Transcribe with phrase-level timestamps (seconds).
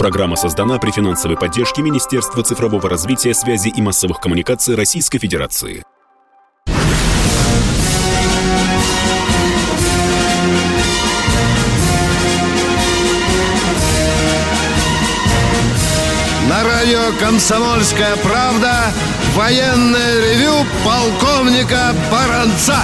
[0.00, 5.84] Программа создана при финансовой поддержке Министерства цифрового развития, связи и массовых коммуникаций Российской Федерации.
[16.48, 18.94] На радио «Комсомольская правда»
[19.34, 22.78] военное ревю полковника Баранца.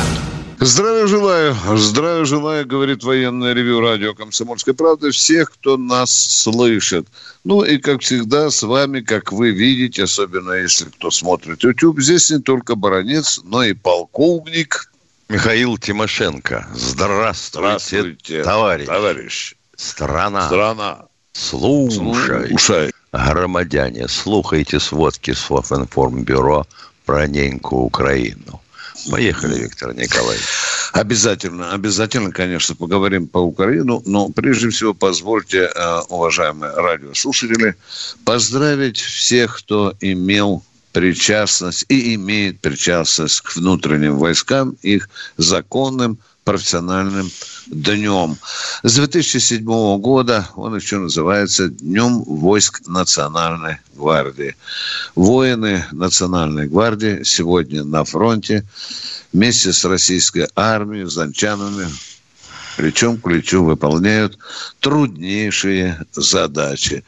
[0.58, 7.06] Здравия желаю, здравия желаю, говорит военное ревю радио «Комсомольская правда» всех, кто нас слышит.
[7.44, 12.30] Ну и, как всегда, с вами, как вы видите, особенно если кто смотрит YouTube, здесь
[12.30, 14.90] не только баронец, но и полковник
[15.28, 16.66] Михаил Тимошенко.
[16.74, 18.86] Здравствуйте, Здравствуйте товарищ.
[18.86, 19.54] товарищ.
[19.76, 20.46] Страна.
[20.46, 20.98] Страна.
[21.32, 22.48] Слушай.
[22.48, 22.92] Слушай.
[23.12, 26.66] Громадяне, слухайте сводки Софинформбюро
[27.04, 28.62] про неньку Украину.
[29.10, 30.44] Поехали, Виктор Николаевич.
[30.92, 37.74] Обязательно, обязательно, конечно, поговорим по Украину, но прежде всего позвольте, э, уважаемые радиослушатели,
[38.24, 40.62] поздравить всех, кто имел
[40.92, 47.28] причастность и имеет причастность к внутренним войскам, их законным профессиональным
[47.66, 48.38] днем.
[48.84, 49.64] С 2007
[49.98, 54.54] года он еще называется Днем войск Национальной гвардии.
[55.16, 58.64] Воины Национальной гвардии сегодня на фронте
[59.32, 61.88] вместе с российской армией, занчанами,
[62.76, 64.38] плечом к плечу выполняют
[64.80, 67.04] труднейшие задачи.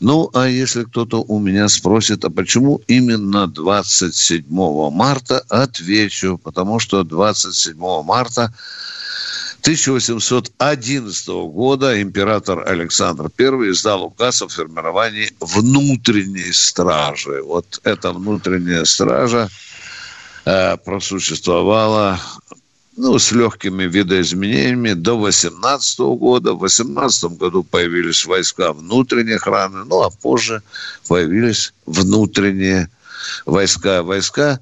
[0.00, 4.44] Ну, а если кто-то у меня спросит, а почему именно 27
[4.90, 8.52] марта, отвечу, потому что 27 марта
[9.62, 17.42] 1811 года император Александр I издал указ о формировании внутренней стражи.
[17.42, 19.48] Вот эта внутренняя стража
[20.44, 22.20] э, просуществовала
[22.98, 26.52] ну, с легкими видоизменениями до 18 года.
[26.52, 30.62] В 18 году появились войска внутренней охраны, ну, а позже
[31.06, 32.90] появились внутренние
[33.46, 34.02] войска.
[34.02, 34.58] Войска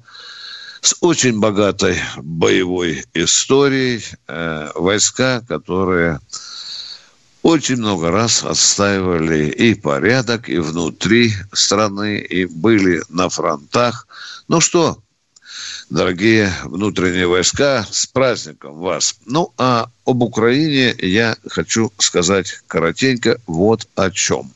[0.81, 6.19] с очень богатой боевой историей, э, войска, которые
[7.41, 14.07] очень много раз отстаивали и порядок, и внутри страны, и были на фронтах.
[14.47, 14.99] Ну что,
[15.89, 19.15] дорогие внутренние войска, с праздником вас.
[19.25, 24.51] Ну, а об Украине я хочу сказать коротенько вот о чем.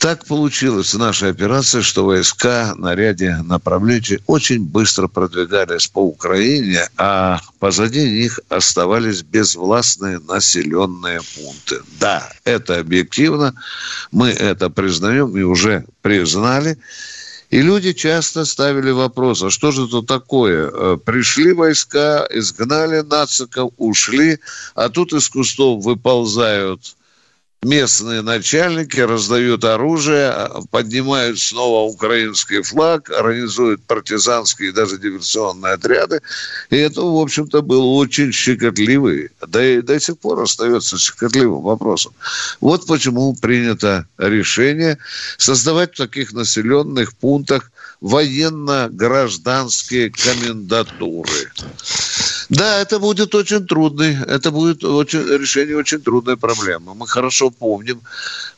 [0.00, 6.88] Так получилось в нашей операции, что войска на ряде направлений очень быстро продвигались по Украине,
[6.96, 11.82] а позади них оставались безвластные населенные пункты.
[11.98, 13.54] Да, это объективно,
[14.10, 16.78] мы это признаем и уже признали.
[17.50, 20.70] И люди часто ставили вопрос, а что же это такое?
[20.72, 24.38] Э, пришли войска, изгнали нациков, ушли,
[24.76, 26.94] а тут из кустов выползают
[27.62, 36.22] местные начальники раздают оружие, поднимают снова украинский флаг, организуют партизанские и даже диверсионные отряды.
[36.70, 42.14] И это, в общем-то, был очень щекотливый, да и до сих пор остается щекотливым вопросом.
[42.60, 44.96] Вот почему принято решение
[45.36, 47.70] создавать в таких населенных пунктах
[48.00, 51.52] военно-гражданские комендатуры.
[52.50, 56.96] Да, это будет очень трудный, это будет очень, решение очень трудной проблемы.
[56.96, 58.00] Мы хорошо помним,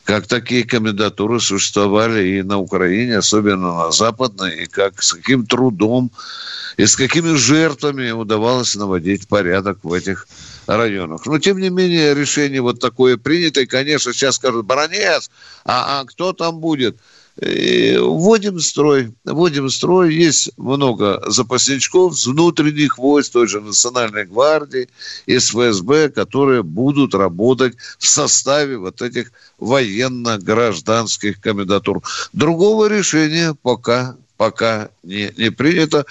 [0.03, 6.11] как такие комендатуры существовали и на Украине, особенно на Западной, и как с каким трудом
[6.75, 10.27] и с какими жертвами удавалось наводить порядок в этих
[10.65, 11.27] районах.
[11.27, 13.61] Но, тем не менее, решение вот такое принято.
[13.61, 15.29] И, конечно, сейчас скажут, баронец,
[15.65, 16.97] а, а кто там будет?
[17.41, 20.13] И вводим строй, вводим строй.
[20.13, 24.87] Есть много запасничков с внутренних войск, той же Национальной гвардии,
[25.27, 32.03] СВСБ, которые будут работать в составе вот этих военно-гражданских комендатур.
[32.33, 36.05] Другого решения пока пока не, не принято.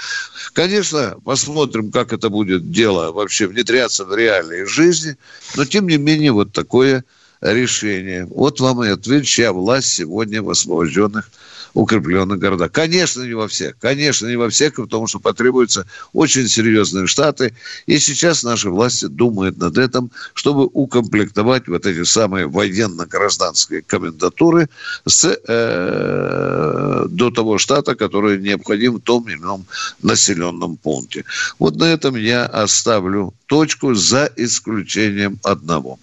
[0.54, 5.16] Конечно, посмотрим, как это будет дело вообще внедряться в реальной жизни,
[5.56, 7.04] но тем не менее вот такое
[7.42, 8.26] решение.
[8.26, 11.28] Вот вам и ответ, чья власть сегодня в освобожденных
[11.74, 12.70] укрепленных городах.
[12.72, 13.76] Конечно, не во всех.
[13.80, 17.54] Конечно, не во всех, потому что потребуются очень серьезные штаты.
[17.86, 24.68] И сейчас наши власти думают над этим, чтобы укомплектовать вот эти самые военно-гражданские комендатуры
[25.06, 29.64] с, э, до того штата, который необходим в том или ином
[30.02, 31.24] населенном пункте.
[31.58, 35.98] Вот на этом я оставлю точку за исключением одного.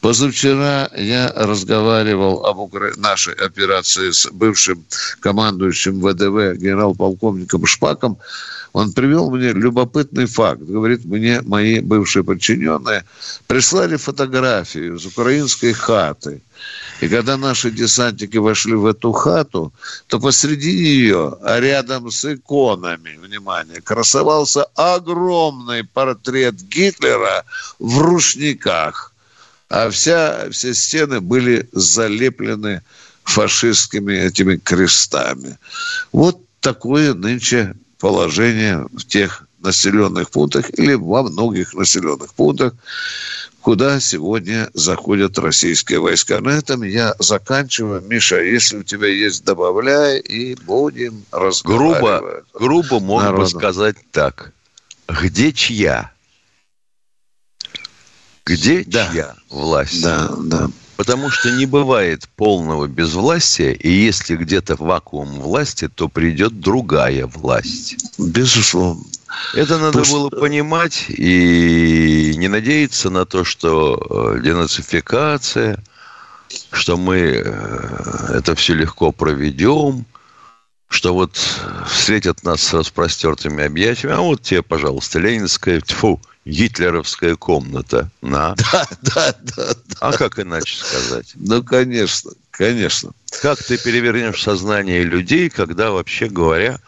[0.00, 2.92] Позавчера я разговаривал об укра...
[2.96, 4.82] нашей операции с бывшим
[5.20, 8.16] командующим ВДВ генерал-полковником Шпаком.
[8.72, 10.62] Он привел мне любопытный факт.
[10.62, 13.04] Говорит, мне мои бывшие подчиненные
[13.46, 16.40] прислали фотографию из украинской хаты.
[17.00, 19.72] И когда наши десантники вошли в эту хату,
[20.06, 27.44] то посреди нее, а рядом с иконами, внимание, красовался огромный портрет Гитлера
[27.78, 29.14] в рушниках.
[29.70, 32.82] А вся, все стены были залеплены
[33.24, 35.58] фашистскими этими крестами.
[36.12, 42.74] Вот такое нынче положение в тех населенных пунктах или во многих населенных пунктах,
[43.60, 46.40] куда сегодня заходят российские войска.
[46.40, 48.02] На этом я заканчиваю.
[48.02, 52.00] Миша, если у тебя есть, добавляй, и будем разговаривать.
[52.00, 54.52] Грубо, грубо можно бы сказать так.
[55.08, 56.12] Где чья?
[58.44, 59.08] Где да.
[59.12, 60.02] чья власть?
[60.02, 60.70] Да, да.
[60.96, 67.96] Потому что не бывает полного безвластия, и если где-то вакуум власти, то придет другая власть.
[68.18, 69.02] Безусловно.
[69.54, 75.82] Это надо Потому было понимать и не надеяться на то, что э, денацификация,
[76.72, 80.06] что мы э, это все легко проведем,
[80.88, 81.38] что вот
[81.86, 88.10] встретят нас с распростертыми объятиями, а вот тебе, пожалуйста, ленинская, тьфу, гитлеровская комната.
[88.20, 88.54] На.
[88.72, 89.96] Да, да, да, да.
[90.00, 91.32] А как иначе сказать?
[91.36, 93.12] Ну, конечно, конечно.
[93.40, 96.80] Как ты перевернешь сознание людей, когда, вообще говоря,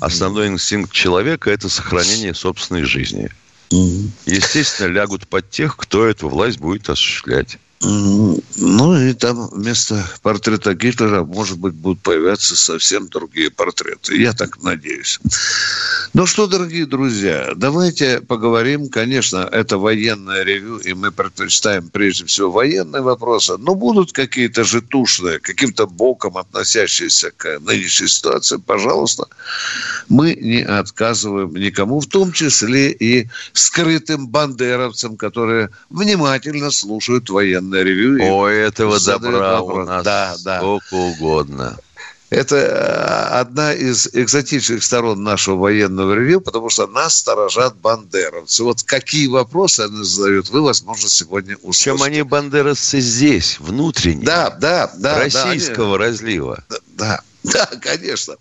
[0.00, 3.30] основной инстинкт человека– это сохранение собственной жизни.
[3.70, 7.58] Естественно, лягут под тех, кто эту власть будет осуществлять.
[7.80, 14.20] Ну и там вместо портрета Гитлера, может быть, будут появляться совсем другие портреты.
[14.20, 15.20] Я так надеюсь.
[16.12, 18.88] Ну что, дорогие друзья, давайте поговорим.
[18.88, 23.56] Конечно, это военное ревю, и мы предпочитаем прежде всего военные вопросы.
[23.58, 29.28] Но будут какие-то житушные, каким-то боком относящиеся к нынешней ситуации, пожалуйста.
[30.08, 37.82] Мы не отказываем никому, в том числе и скрытым бандеровцам, которые внимательно слушают военные военное
[37.82, 38.18] ревю.
[38.22, 40.58] О, этого добра у нас да, да.
[40.58, 41.76] сколько угодно.
[42.30, 48.64] Это э, одна из экзотичных сторон нашего военного ревю, потому что нас сторожат бандеровцы.
[48.64, 51.84] Вот какие вопросы они задают, вы, возможно, сегодня услышите.
[51.84, 54.26] Чем они бандеровцы здесь, внутренние.
[54.26, 55.18] Да, да, да.
[55.18, 56.12] Российского да, они...
[56.12, 56.64] разлива.
[56.68, 57.20] Да, да.
[57.52, 58.36] Да, конечно.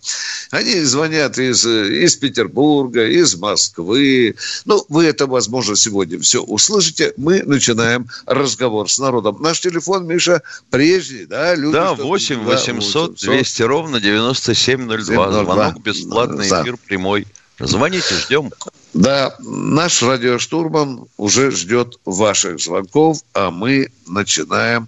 [0.51, 4.36] Они звонят из, из Петербурга, из Москвы.
[4.65, 7.13] Ну, вы это, возможно, сегодня все услышите.
[7.18, 9.38] Мы начинаем разговор с народом.
[9.42, 11.56] Наш телефон, Миша, прежний, да?
[11.56, 15.31] Люди, да, 8 800 200 ровно 9702.
[15.31, 16.63] Звонок бесплатный, да.
[16.63, 17.27] эфир прямой.
[17.59, 18.51] Звоните, ждем.
[18.94, 24.88] Да, наш радиоштурман уже ждет ваших звонков, а мы начинаем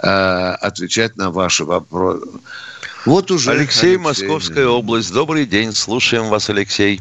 [0.00, 2.26] э, отвечать на ваши вопросы.
[3.06, 3.50] Вот уже.
[3.50, 5.12] Алексей, Алексей, Московская область.
[5.12, 5.72] Добрый день.
[5.72, 7.00] Слушаем вас, Алексей.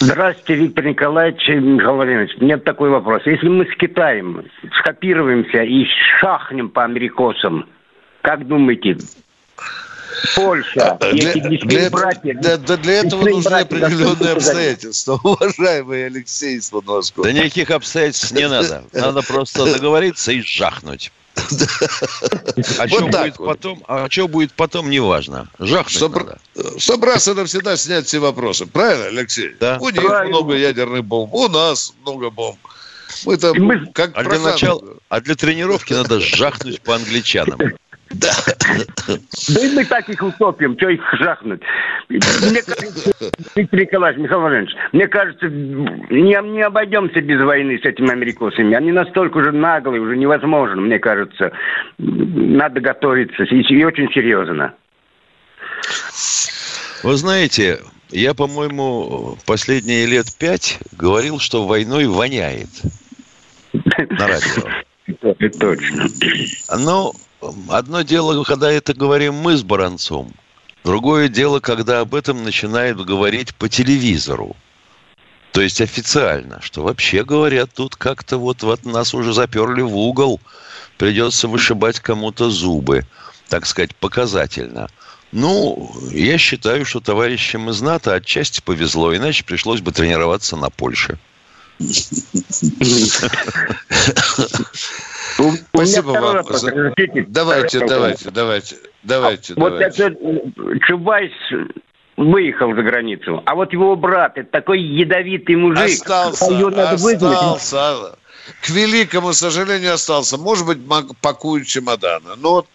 [0.00, 2.32] Здравствуйте, Виктор Николаевич Михаил Владимирович.
[2.38, 3.22] У меня такой вопрос.
[3.24, 4.44] Если мы с Китаем
[4.80, 5.84] скопируемся и
[6.20, 7.66] шахнем по америкосам,
[8.22, 8.98] как думаете,
[10.34, 16.56] Польша, а, для, для, братья, для, для, для этого нужны братья, определенные обстоятельства, уважаемый Алексей
[16.56, 18.84] из Да никаких обстоятельств не надо.
[18.92, 21.12] Надо просто договориться и жахнуть.
[22.78, 23.82] А что будет потом?
[23.88, 25.48] А что будет потом, неважно.
[25.58, 26.38] Жахнуть Собр...
[26.78, 28.66] Собраться навсегда снять все вопросы.
[28.66, 29.54] Правильно, Алексей?
[29.60, 29.78] Да.
[29.80, 32.58] У них много ядерных бомб, у нас много бомб.
[33.24, 37.58] Мы там как а для начала, а для тренировки надо жахнуть по англичанам.
[38.14, 38.32] Да.
[39.48, 41.62] Да и мы так их утопим, что их жахнуть.
[42.08, 43.12] Мне кажется,
[43.56, 48.74] Виктор Николаевич, Михаил Владимирович, мне кажется, не, не обойдемся без войны с этими америкосами.
[48.74, 51.52] Они настолько уже наглые, уже невозможно, мне кажется.
[51.98, 54.74] Надо готовиться, и, и очень серьезно.
[57.02, 57.80] Вы знаете,
[58.10, 62.70] я, по-моему, последние лет пять говорил, что войной воняет
[63.72, 64.62] на радио.
[65.20, 66.06] Это точно.
[66.78, 67.12] Но
[67.68, 70.32] одно дело, когда это говорим мы с Баранцом,
[70.84, 74.56] другое дело, когда об этом начинают говорить по телевизору.
[75.52, 80.40] То есть официально, что вообще говорят, тут как-то вот, вот нас уже заперли в угол,
[80.98, 83.06] придется вышибать кому-то зубы,
[83.48, 84.88] так сказать, показательно.
[85.30, 91.18] Ну, я считаю, что товарищам из НАТО отчасти повезло, иначе пришлось бы тренироваться на Польше.
[95.72, 96.36] Спасибо вам.
[96.36, 96.64] Вопрос,
[97.28, 99.54] давайте, давайте, давайте, давайте.
[99.56, 100.14] Вот это
[100.86, 101.32] Чубайс
[102.16, 105.84] выехал за границу, а вот его брат, это такой ядовитый мужик.
[105.84, 106.46] Остался,
[106.92, 108.16] остался.
[108.60, 110.36] К великому сожалению, остался.
[110.36, 110.78] Может быть,
[111.20, 112.36] пакует чемоданы.
[112.36, 112.66] Но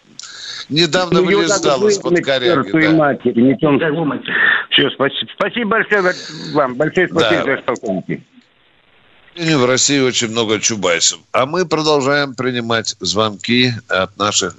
[0.68, 2.70] недавно ну, вылезал из-под коряги.
[2.72, 2.90] Да.
[2.92, 3.78] Матери, не том...
[4.70, 5.30] Все, спасибо.
[5.34, 6.12] Спасибо большое
[6.54, 6.74] вам.
[6.74, 8.16] Большое спасибо, да.
[9.34, 9.54] Полковники.
[9.54, 11.20] В России очень много чубайсов.
[11.32, 14.54] А мы продолжаем принимать звонки от наших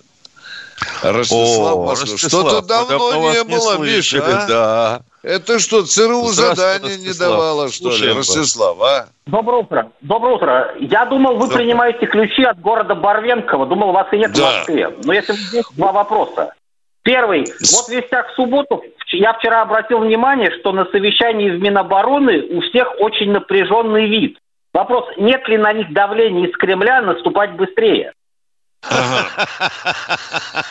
[1.03, 4.23] Ростислав О, Что-то давно не было, не Миша.
[4.23, 4.47] А?
[4.47, 5.01] Да.
[5.21, 9.07] Это что, ЦРУ задание не давало, что ли, Ростислав, а?
[9.27, 9.91] Доброе утро.
[10.01, 10.75] Доброе утро.
[10.79, 11.57] Я думал, вы Доброе.
[11.57, 13.67] принимаете ключи от города Барвенкова.
[13.67, 14.41] Думал, вас и нет да.
[14.41, 14.89] в Москве.
[15.03, 16.53] Но если здесь два вопроса.
[17.03, 17.41] Первый.
[17.41, 22.61] Вот в вестях в субботу я вчера обратил внимание, что на совещании в Минобороны у
[22.61, 24.37] всех очень напряженный вид.
[24.73, 28.13] Вопрос, нет ли на них давления из Кремля наступать быстрее?
[28.83, 29.47] Ага.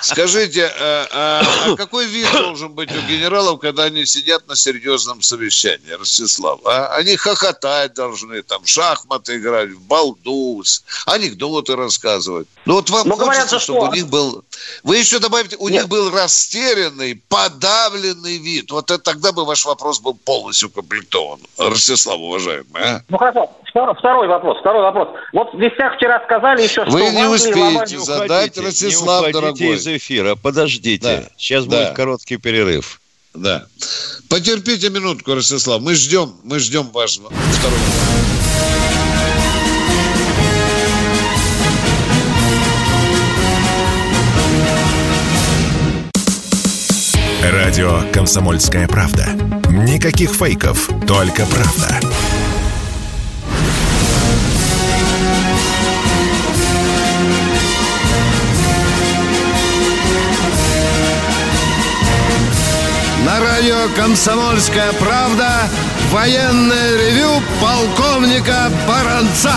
[0.00, 5.22] Скажите, а, а, а какой вид должен быть у генералов, когда они сидят на серьезном
[5.22, 6.60] совещании, Ростислав?
[6.64, 6.88] А?
[6.96, 10.62] Они хохотать должны, там, шахматы играть, в балду,
[11.06, 12.48] анекдоты рассказывать.
[12.64, 13.88] Ну вот вам Но ну, хочется, говорят, чтобы что...
[13.88, 14.44] у них был...
[14.82, 15.82] Вы еще добавите, у Нет.
[15.82, 18.70] них был растерянный, подавленный вид.
[18.72, 21.40] Вот это, тогда бы ваш вопрос был полностью комплектован.
[21.56, 22.82] Ростислав, уважаемый.
[22.82, 23.02] А?
[23.08, 25.08] Ну хорошо, второй вопрос, второй вопрос.
[25.32, 26.90] Вот в вестях вчера сказали еще, что...
[26.90, 29.76] Вы не успеете задать, Ростислав, не дорогой.
[29.76, 31.02] из эфира, подождите.
[31.02, 31.28] Да.
[31.36, 31.84] Сейчас да.
[31.84, 33.00] будет короткий перерыв.
[33.34, 33.66] Да.
[34.28, 35.80] Потерпите минутку, Ростислав.
[35.80, 37.80] Мы ждем, мы ждем вашего второго.
[47.42, 49.28] Радио «Комсомольская правда».
[49.70, 52.00] Никаких фейков, только правда.
[63.80, 65.48] Радио «Комсомольская правда»
[66.10, 69.54] военное ревю полковника Баранца.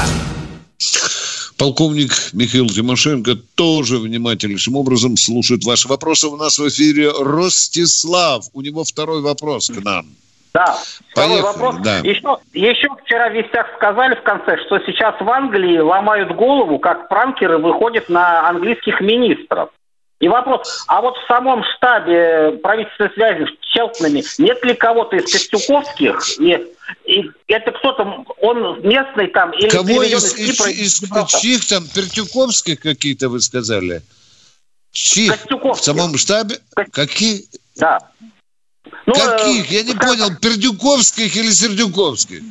[1.58, 6.28] Полковник Михаил Тимошенко тоже внимательнейшим образом слушает ваши вопросы.
[6.28, 8.46] У нас в эфире Ростислав.
[8.54, 10.06] У него второй вопрос к нам.
[10.54, 10.78] Да,
[11.12, 11.76] второй Поехали, вопрос.
[11.84, 11.98] Да.
[12.00, 17.10] Еще, еще вчера в вестях сказали в конце, что сейчас в Англии ломают голову, как
[17.10, 19.70] пранкеры выходят на английских министров.
[20.24, 25.30] И вопрос, а вот в самом штабе правительственной связи в Челтнаме нет ли кого-то из
[25.30, 26.40] Костюковских?
[26.40, 26.66] И,
[27.04, 31.84] и это кто-то, он местный там или Кого из, из, Кипра, из, из чьих там,
[31.94, 34.02] Пертюковских какие-то вы сказали?
[34.94, 35.34] Чьих?
[35.52, 36.56] В самом штабе?
[36.74, 36.86] Ко...
[36.86, 37.44] Какие?
[37.76, 38.00] Да.
[39.06, 39.70] Ну, Каких?
[39.72, 40.08] Я не как...
[40.08, 42.44] понял, Пердюковских или Сердюковских?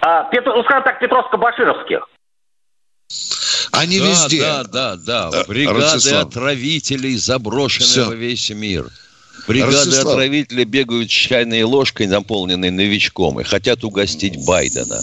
[0.00, 2.00] А, Петр, ну, скажем так, Петровско-Башировских.
[3.72, 4.40] Они да, везде.
[4.40, 5.30] Да, да, да.
[5.30, 6.26] да Бригады Ростислав.
[6.26, 8.06] отравителей заброшены Все.
[8.06, 8.90] во весь мир.
[9.46, 10.06] Бригады Ростислав.
[10.06, 15.00] отравителей бегают с чайной ложкой, наполненной новичком, и хотят угостить Байдена.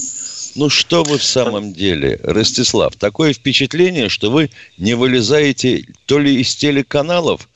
[0.56, 6.40] Ну что вы в самом деле, Ростислав, такое впечатление, что вы не вылезаете то ли
[6.42, 7.48] из телеканалов,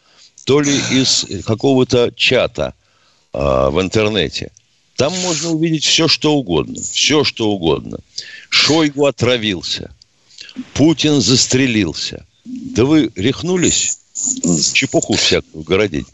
[0.45, 2.73] то ли из какого-то чата
[3.33, 4.51] э, в интернете.
[4.95, 6.81] Там можно увидеть все, что угодно.
[6.81, 7.99] Все, что угодно.
[8.49, 9.91] Шойгу отравился.
[10.73, 12.25] Путин застрелился.
[12.45, 13.99] Да вы рехнулись?
[14.73, 16.07] Чепуху всякую городить.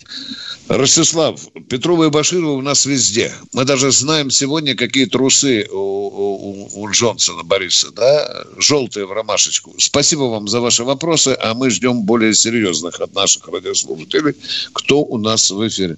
[0.67, 3.31] Ростислав, Петрова и Баширова у нас везде.
[3.53, 8.45] Мы даже знаем сегодня, какие трусы у, у, у Джонсона Бориса, да?
[8.57, 9.73] Желтые в ромашечку.
[9.77, 14.35] Спасибо вам за ваши вопросы, а мы ждем более серьезных от наших радиослушателей.
[14.73, 15.97] Кто у нас в эфире?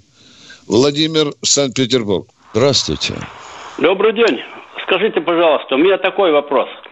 [0.67, 2.27] Владимир, Санкт-Петербург.
[2.53, 3.13] Здравствуйте.
[3.77, 4.39] Добрый день.
[4.83, 6.69] Скажите, пожалуйста, у меня такой вопрос–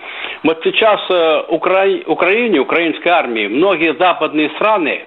[0.44, 1.86] вот сейчас э, Укра...
[2.06, 5.06] Украине, украинской армии, многие западные страны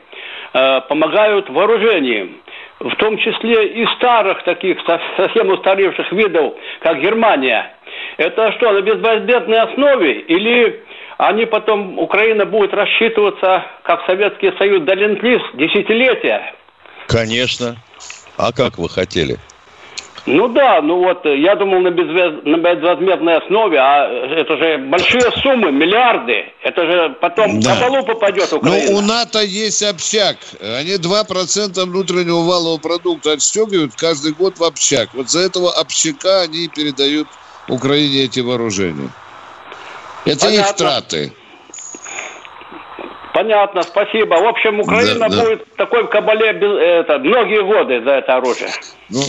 [0.52, 2.40] э, помогают вооружением,
[2.80, 4.78] в том числе и старых таких
[5.16, 7.74] совсем устаревших видов, как Германия.
[8.16, 10.82] Это что, на безвозмездной основе или
[11.18, 16.54] они потом, Украина будет рассчитываться, как Советский Союз, до десятилетия?
[17.06, 17.76] Конечно.
[18.36, 19.36] А как вы хотели?
[20.26, 22.42] Ну да, ну вот э, я думал на, безвез...
[22.44, 26.52] на безвозмездной основе, а это же большие суммы, миллиарды.
[26.62, 27.74] Это же потом да.
[27.74, 28.90] на полу попадет ну, Украина.
[28.90, 30.36] Ну у НАТО есть общак.
[30.60, 35.10] Они 2% внутреннего валового продукта отстегивают каждый год в общак.
[35.14, 37.28] Вот за этого общака они передают
[37.68, 39.10] Украине эти вооружения.
[40.24, 40.70] Это Понятно.
[40.70, 41.32] их траты.
[43.36, 44.36] Понятно, спасибо.
[44.36, 45.84] В общем, Украина да, будет да.
[45.84, 48.70] такой в кабале это, многие годы за это оружие.
[49.10, 49.20] Ну,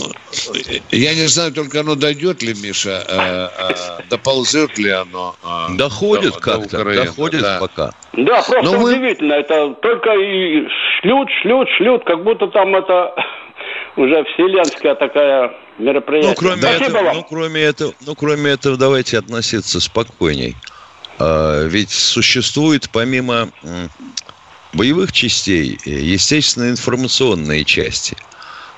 [0.92, 5.36] я не знаю, только оно дойдет ли, Миша, э, э, доползет ли оно.
[5.44, 7.58] Э, доходит до, как-то, до доходит да.
[7.60, 7.90] пока.
[8.14, 9.34] Да, просто Но удивительно.
[9.34, 9.40] Мы...
[9.42, 10.66] Это только и
[11.02, 13.14] шлют, шлют, шлют, как будто там это
[13.96, 16.30] уже вселенская такая мероприятие.
[16.30, 20.56] Ну, кроме, этого, ну, кроме этого, ну, кроме этого, давайте относиться спокойней.
[21.18, 23.50] А, ведь существует помимо
[24.72, 28.16] боевых частей, естественно, информационные части.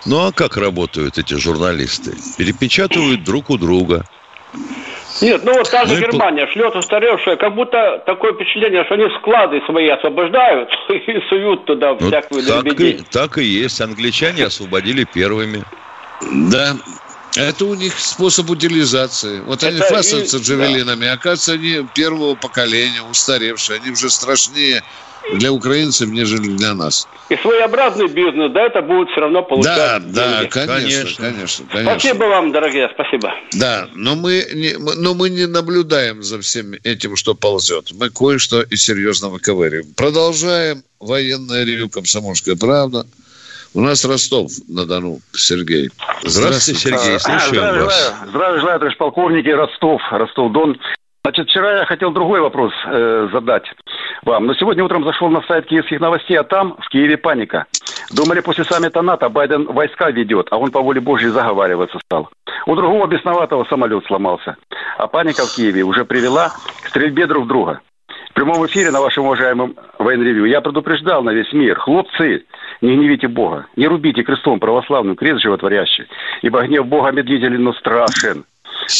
[0.06, 2.16] Ну а как работают эти журналисты?
[2.38, 4.04] Перепечатывают друг у друга.
[5.20, 6.52] Нет, ну вот та же Мы Германия по...
[6.52, 12.06] шлет устаревшая, как будто такое впечатление, что они склады свои освобождают и суют туда ну,
[12.06, 13.80] всякую так и, так и есть.
[13.80, 15.64] Англичане освободили первыми.
[16.50, 16.76] Да,
[17.36, 19.40] это у них способ утилизации.
[19.40, 20.40] Вот они фасуются и...
[20.40, 21.06] джавелинами.
[21.06, 21.12] Да.
[21.12, 23.80] Оказывается, они первого поколения, устаревшие.
[23.80, 24.82] Они уже страшнее
[25.34, 27.06] для украинцев, нежели для нас.
[27.28, 32.24] И своеобразный бизнес, да, это будет все равно получать Да, да, конечно, конечно, конечно, Спасибо
[32.24, 33.32] вам, дорогие, спасибо.
[33.52, 37.92] Да, но мы, не, но мы не наблюдаем за всем этим, что ползет.
[37.92, 39.92] Мы кое-что и серьезно выковыриваем.
[39.94, 40.82] Продолжаем.
[40.98, 43.06] Военное ревю «Комсомольская правда».
[43.72, 45.90] У нас Ростов-на-Дону, Сергей.
[46.24, 48.08] Здравствуйте, Сергей, слушаем здравия вас.
[48.08, 50.76] Желаю, здравия желаю, товарищ полковники, Ростов, Ростов-Дон.
[51.22, 53.64] Значит, вчера я хотел другой вопрос э, задать
[54.22, 54.46] вам.
[54.46, 57.66] Но сегодня утром зашел на сайт киевских новостей, а там в Киеве паника.
[58.10, 62.28] Думали, после саммита НАТО Байден войска ведет, а он по воле Божьей заговариваться стал.
[62.66, 64.56] У другого бесноватого самолет сломался.
[64.98, 67.80] А паника в Киеве уже привела к стрельбе друг друга.
[68.30, 71.78] В прямом эфире на вашем уважаемом военревью я предупреждал на весь мир.
[71.78, 72.44] Хлопцы,
[72.80, 76.06] не гневите Бога, не рубите крестом православным крест животворящий,
[76.42, 78.44] ибо гнев Бога медлителен, но страшен.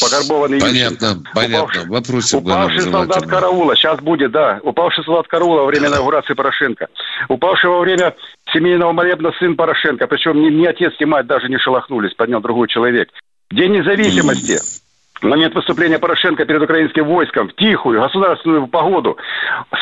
[0.03, 1.31] Покарбованный Понятно, Ющенко.
[1.33, 1.59] понятно.
[1.63, 4.61] Упавший, Вопросы упавший солдат караула, сейчас будет, да.
[4.63, 6.89] Упавший солдат караула во время инаугурации Порошенко.
[7.29, 8.15] Упавший во время
[8.53, 10.07] семейного молебна сын Порошенко.
[10.07, 13.09] Причем ни, ни отец, ни мать даже не шелохнулись, поднял другой человек.
[13.51, 14.59] День независимости.
[15.21, 19.19] В момент выступления Порошенко перед украинским войском в тихую государственную погоду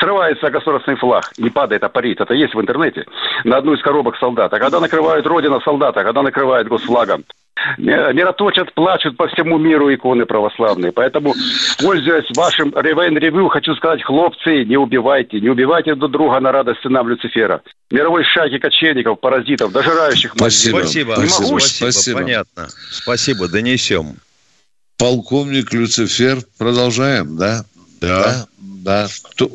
[0.01, 1.31] срывается государственный флаг.
[1.39, 2.21] Не падает, а парит.
[2.21, 3.05] Это есть в интернете.
[3.45, 4.57] На одну из коробок солдата.
[4.57, 7.25] А когда накрывают родина солдата, когда накрывают госфлагом,
[7.77, 10.91] мироточат, плачут по всему миру иконы православные.
[10.91, 11.35] Поэтому,
[11.81, 16.81] пользуясь вашим Ревен Ревью, хочу сказать, хлопцы, не убивайте, не убивайте друг друга на радость
[16.83, 17.63] сынам Люцифера.
[17.91, 20.79] Мировой шайки кочевников, паразитов, дожирающих Спасибо.
[20.79, 21.13] Спасибо.
[21.13, 21.59] Спасибо.
[21.61, 22.19] Спасибо.
[22.19, 22.69] Понятно.
[22.91, 23.49] Спасибо.
[23.49, 24.17] Донесем.
[24.99, 26.39] Полковник Люцифер.
[26.59, 27.63] Продолжаем, да?
[28.01, 28.23] Да.
[28.25, 28.47] да?
[28.85, 29.07] Да.
[29.31, 29.49] Кто?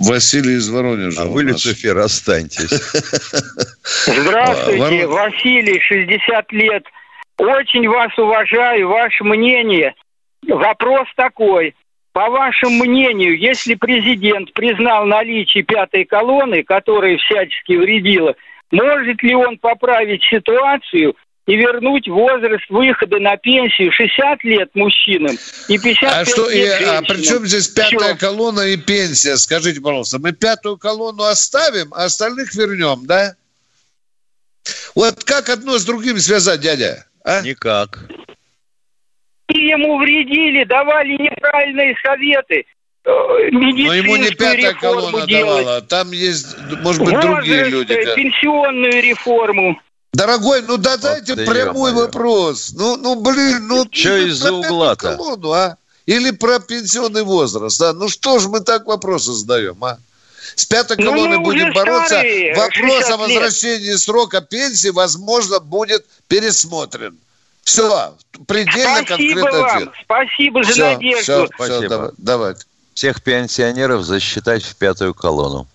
[0.00, 1.22] Василий из Воронежа.
[1.22, 2.70] А вы, Люцифер, останьтесь.
[4.06, 6.84] Здравствуйте, Василий, 60 лет.
[7.38, 9.94] Очень вас уважаю, ваше мнение.
[10.46, 11.74] Вопрос такой.
[12.12, 18.34] По вашему мнению, если президент признал наличие пятой колонны, которая всячески вредила,
[18.70, 21.14] может ли он поправить ситуацию
[21.48, 25.34] и вернуть возраст выхода на пенсию 60 лет мужчинам
[25.68, 28.16] и 55 а что, лет и, А при чем здесь пятая Все.
[28.16, 29.38] колонна и пенсия?
[29.38, 33.34] Скажите, пожалуйста, мы пятую колонну оставим, а остальных вернем, да?
[34.94, 37.06] Вот как одно с другим связать, дядя?
[37.24, 37.40] А?
[37.40, 37.98] Никак.
[39.48, 42.66] Ему вредили, давали неправильные советы.
[43.06, 43.10] Э,
[43.52, 45.64] Но ему не пятая колонна делать.
[45.64, 45.80] давала.
[45.80, 47.94] Там есть, может быть, Возраст, другие люди.
[47.94, 49.80] пенсионную реформу.
[50.12, 52.72] Дорогой, ну да дайте вот прямой вопрос.
[52.74, 53.86] Ну, ну, блин, ну...
[53.90, 55.16] Что из-за угла-то?
[55.16, 55.76] Колонну, а?
[56.06, 57.92] Или про пенсионный возраст, а?
[57.92, 59.98] Ну что ж мы так вопросы задаем, а?
[60.54, 62.14] С пятой ну, колонной будем бороться.
[62.14, 64.00] Старые, Вопрос о возвращении лет.
[64.00, 67.18] срока пенсии, возможно, будет пересмотрен.
[67.62, 68.14] Все,
[68.46, 69.76] предельно Спасибо конкретно вам.
[69.76, 69.88] ответ.
[70.02, 71.22] Спасибо за все, надежду.
[71.22, 71.78] Все, Спасибо.
[71.78, 72.54] Все, давай, давай.
[72.94, 75.66] Всех пенсионеров засчитать в пятую колонну.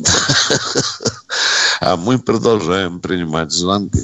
[1.84, 3.98] А мы продолжаем принимать звонки.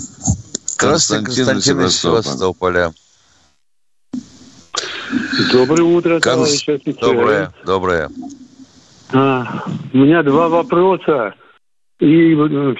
[0.76, 2.90] Константин, Константин из Севастополя.
[5.52, 6.66] Доброе утро, товарищ
[7.00, 8.10] Доброе, доброе.
[9.12, 9.62] А,
[9.92, 11.34] у меня два вопроса.
[12.00, 12.34] И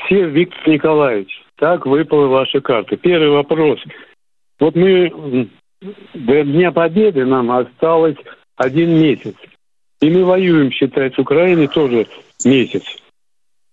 [0.04, 2.96] все, Виктор Николаевич, так выпала ваша карта.
[2.96, 3.78] Первый вопрос.
[4.58, 5.48] Вот мы
[6.12, 8.16] до Дня Победы нам осталось
[8.56, 9.36] один месяц.
[10.00, 12.08] И мы воюем, считай, с Украиной тоже
[12.44, 12.82] месяц.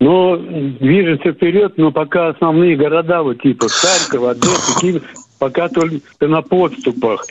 [0.05, 5.01] Но движется вперед, но пока основные города, вот типа Харьков, Одесса, Киев,
[5.39, 7.25] пока только на подступах.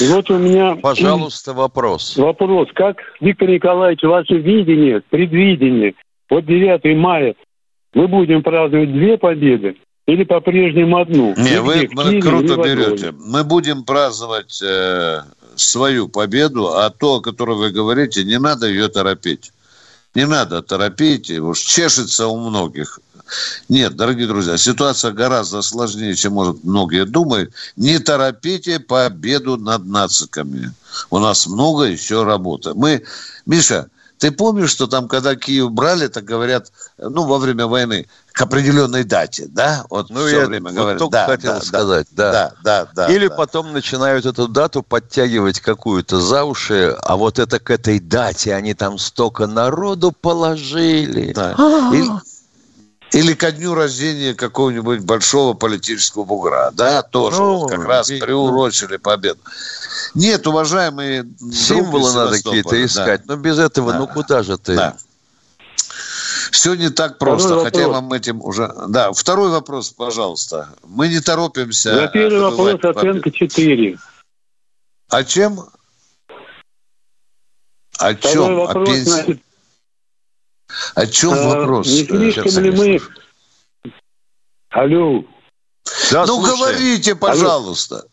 [0.00, 0.76] И вот у меня...
[0.76, 2.16] Пожалуйста, вопрос.
[2.16, 2.68] Вопрос.
[2.72, 5.94] Как, Виктор Николаевич, ваше видение, предвидение,
[6.30, 7.34] вот 9 мая
[7.94, 9.74] мы будем праздновать две победы
[10.06, 11.34] или по-прежнему одну?
[11.36, 13.12] Не, вы, вы круто берете.
[13.18, 15.22] Мы будем праздновать э,
[15.56, 19.50] свою победу, а то, о которой вы говорите, не надо ее торопить.
[20.14, 22.98] Не надо торопить, уж чешется у многих.
[23.68, 27.52] Нет, дорогие друзья, ситуация гораздо сложнее, чем, может, многие думают.
[27.76, 30.72] Не торопите победу над нациками.
[31.10, 32.74] У нас много еще работы.
[32.74, 33.04] Мы,
[33.46, 33.88] Миша,
[34.20, 39.02] ты помнишь, что там, когда Киев брали, так говорят, ну, во время войны, к определенной
[39.02, 39.86] дате, да?
[39.88, 40.98] Вот ну, все я время вот говорят.
[40.98, 42.32] только да, хотел да, сказать, да.
[42.32, 43.06] Да, да, да.
[43.12, 43.34] Или да.
[43.34, 48.74] потом начинают эту дату подтягивать какую-то за уши, а вот это к этой дате они
[48.74, 51.32] там столько народу положили.
[51.32, 51.56] Да.
[51.94, 52.04] И...
[53.12, 56.70] Или ко дню рождения какого-нибудь большого политического бугра.
[56.72, 59.40] Да, тоже ну, как раз приурочили победу.
[60.14, 61.26] Нет, уважаемые...
[61.52, 63.22] Символы надо какие-то искать.
[63.24, 63.34] Да.
[63.34, 63.98] Но без этого, да.
[63.98, 64.76] ну куда же ты?
[64.76, 64.96] Да.
[66.52, 67.94] Все не так просто, второй хотя вопрос.
[67.96, 68.72] вам этим уже...
[68.88, 70.68] Да, второй вопрос, пожалуйста.
[70.84, 71.94] Мы не торопимся...
[71.94, 73.98] За первый вопрос оценка 4.
[75.08, 75.68] О чем?
[77.98, 78.56] О чем?
[78.56, 79.10] Вопрос, О пенсии?
[79.10, 79.40] Значит,
[80.94, 81.86] О чем а, вопрос?
[81.86, 83.00] Не слишком ли мы...
[84.70, 85.24] Алло.
[86.12, 86.56] Да, ну, слушай.
[86.56, 87.96] говорите, пожалуйста.
[87.96, 88.04] Алло.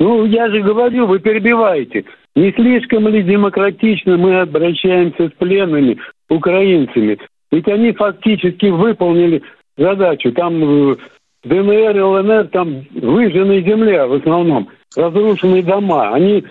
[0.00, 2.04] Ну, я же говорю, вы перебиваете.
[2.36, 7.18] Не слишком ли демократично мы обращаемся с пленными украинцами?
[7.50, 9.42] Ведь они фактически выполнили
[9.76, 10.30] задачу.
[10.32, 10.96] Там э,
[11.44, 16.14] ДНР, ЛНР, там выжженная земля в основном, разрушенные дома.
[16.14, 16.44] Они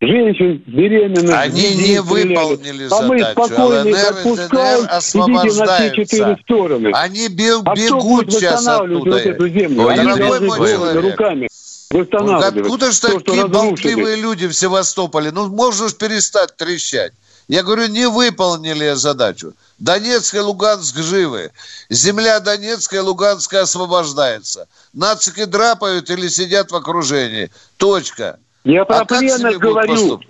[0.00, 1.36] женщин беременных.
[1.36, 3.04] Они не выполнили задачу.
[3.04, 6.90] А мы спокойно ЛНР отпускаем, идите на все четыре стороны.
[6.94, 9.10] Они бег, а бегут сейчас оттуда.
[9.10, 9.82] Вот эту землю?
[9.86, 11.48] Ой, Они должны руками
[11.90, 12.54] восстанавливать.
[12.54, 15.30] Ну, откуда же такие болтливые люди в Севастополе?
[15.32, 17.12] Ну, можно же перестать трещать.
[17.48, 19.54] Я говорю, не выполнили задачу.
[19.80, 21.50] Донецк и Луганск живы.
[21.88, 24.68] Земля Донецкая и Луганская освобождается.
[24.92, 27.50] Нацики драпают или сидят в окружении.
[27.76, 28.38] Точка.
[28.64, 30.20] Я про а пленных говорю.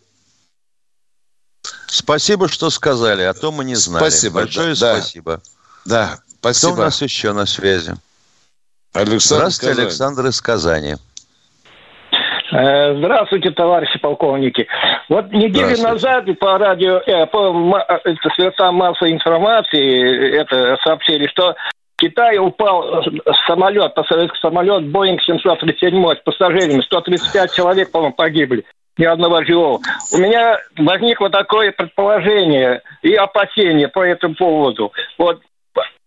[1.87, 4.03] Спасибо, что сказали, а то мы не знали.
[4.03, 4.35] Спасибо.
[4.41, 5.41] Большое да, спасибо.
[5.85, 6.73] Да, спасибо.
[6.73, 7.95] Кто у нас еще на связи?
[8.93, 9.85] Александр Здравствуйте, Казань.
[9.85, 10.97] Александр из Казани.
[12.53, 14.67] Э, здравствуйте, товарищи полковники.
[15.09, 21.55] Вот неделю назад по радио, э, по это, средствам массовой информации это сообщили, что
[22.01, 23.05] Китае упал
[23.47, 26.81] самолет, советский самолет Боинг 737 с пассажирами.
[26.81, 28.65] 135 человек, по-моему, погибли.
[28.97, 29.81] Ни одного живого.
[30.13, 34.93] У меня возникло такое предположение и опасение по этому поводу.
[35.19, 35.41] Вот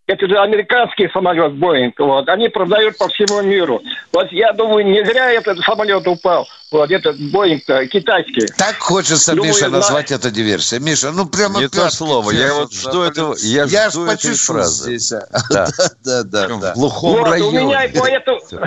[0.06, 3.82] это же американский самолет Боинг, вот, они продают по всему миру.
[4.12, 6.48] Вот я думаю, не зря этот самолет упал.
[6.72, 8.48] Вот этот Боинг китайский.
[8.58, 10.82] Так хочется, думаю, Миша, назвать это диверсией.
[10.82, 12.32] Миша, ну прямо Не то слово.
[12.32, 14.98] Я вот жду этого, я, я жду этой фразы.
[14.98, 15.13] Здесь.
[15.50, 15.68] Да,
[16.04, 16.48] да, да.
[16.48, 16.74] да.
[16.74, 17.62] В глухом вот, районе.
[17.62, 18.42] У меня по этому...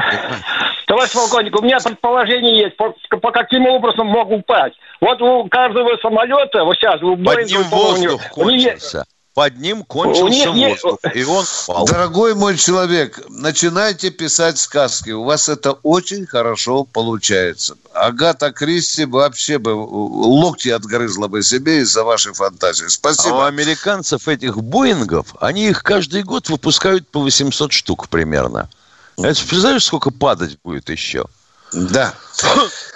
[0.86, 4.76] Товарищ полковник, у меня предположение есть, по, по каким образом мог упасть.
[5.00, 7.34] Вот у каждого самолета, вот сейчас, у Боинга...
[7.34, 9.04] Под ним воздух хочется
[9.36, 11.14] под ним кончился нет, воздух, нет.
[11.14, 11.84] и он пал.
[11.84, 15.10] Дорогой мой человек, начинайте писать сказки.
[15.10, 17.76] У вас это очень хорошо получается.
[17.92, 22.86] Агата Кристи вообще бы локти отгрызла бы себе из-за вашей фантазии.
[22.86, 23.42] Спасибо.
[23.42, 28.70] А у американцев этих Боингов, они их каждый год выпускают по 800 штук примерно.
[29.18, 31.26] Это, представляешь, сколько падать будет еще?
[31.74, 32.14] Да.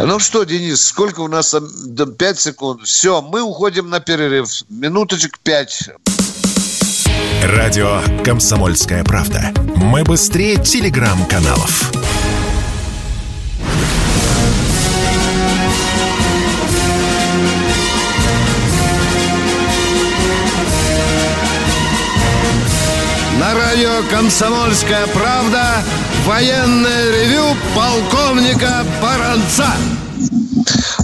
[0.00, 1.54] Ну что, Денис, сколько у нас?
[2.18, 2.82] Пять секунд.
[2.82, 4.48] Все, мы уходим на перерыв.
[4.68, 5.90] Минуточек пять.
[7.44, 9.52] Радио «Комсомольская правда».
[9.76, 11.92] Мы быстрее телеграм-каналов.
[24.10, 25.82] «Комсомольская правда»
[26.26, 29.68] Военное ревю полковника Баранца.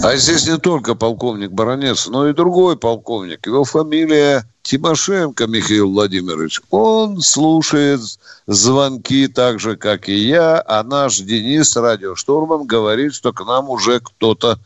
[0.03, 3.47] А здесь не только полковник Баранец, но и другой полковник.
[3.47, 6.59] Его фамилия Тимошенко Михаил Владимирович.
[6.71, 8.01] Он слушает
[8.47, 14.01] звонки так же, как и я, а наш Денис Радиоштурман говорит, что к нам уже
[14.01, 14.59] кто-то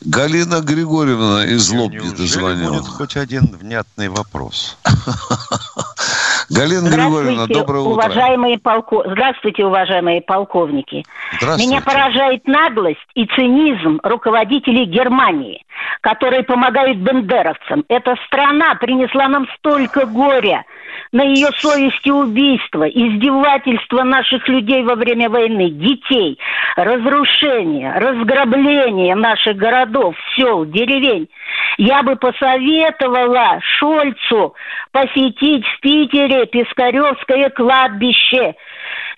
[0.00, 2.78] Галина Григорьевна из Лобни звонила.
[2.78, 4.76] будет хоть один внятный вопрос?
[6.52, 7.92] Галина Григорьевна, доброе утро.
[7.92, 9.02] Уважаемые полко...
[9.06, 11.04] Здравствуйте, уважаемые полковники.
[11.40, 15.64] Меня поражает наглость и цинизм руководителей Германии,
[16.02, 17.84] которые помогают бендеровцам.
[17.88, 20.64] Эта страна принесла нам столько горя–
[21.12, 26.38] на ее совести убийства, издевательства наших людей во время войны, детей,
[26.74, 31.28] разрушение, разграбление наших городов, сел, деревень.
[31.76, 34.54] Я бы посоветовала Шольцу
[34.90, 38.54] посетить в Питере Пискаревское кладбище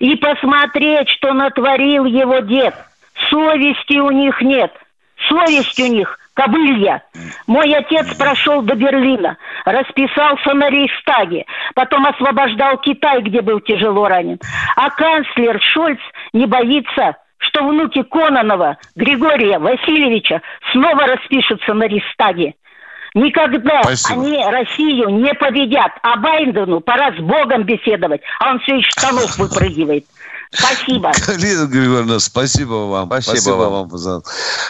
[0.01, 2.75] и посмотреть, что натворил его дед.
[3.31, 4.73] Совести у них нет.
[5.29, 7.05] Совесть у них Кобылья.
[7.47, 14.41] Мой отец прошел до Берлина, расписался на Рейхстаге, потом освобождал Китай, где был тяжело ранен.
[14.77, 16.01] А канцлер Шольц
[16.33, 20.43] не боится, что внуки Кононова, Григория Васильевича,
[20.73, 22.55] снова распишутся на Рейхстаге.
[23.15, 24.23] Никогда Спасибо.
[24.23, 25.93] они Россию не победят.
[26.03, 30.05] А Байдену пора с Богом беседовать, а он все из штанов выпрыгивает.
[30.55, 31.13] Спасибо.
[31.27, 33.07] Галина Григорьевна, спасибо вам.
[33.07, 33.89] Спасибо, спасибо вам.
[33.89, 34.23] вам.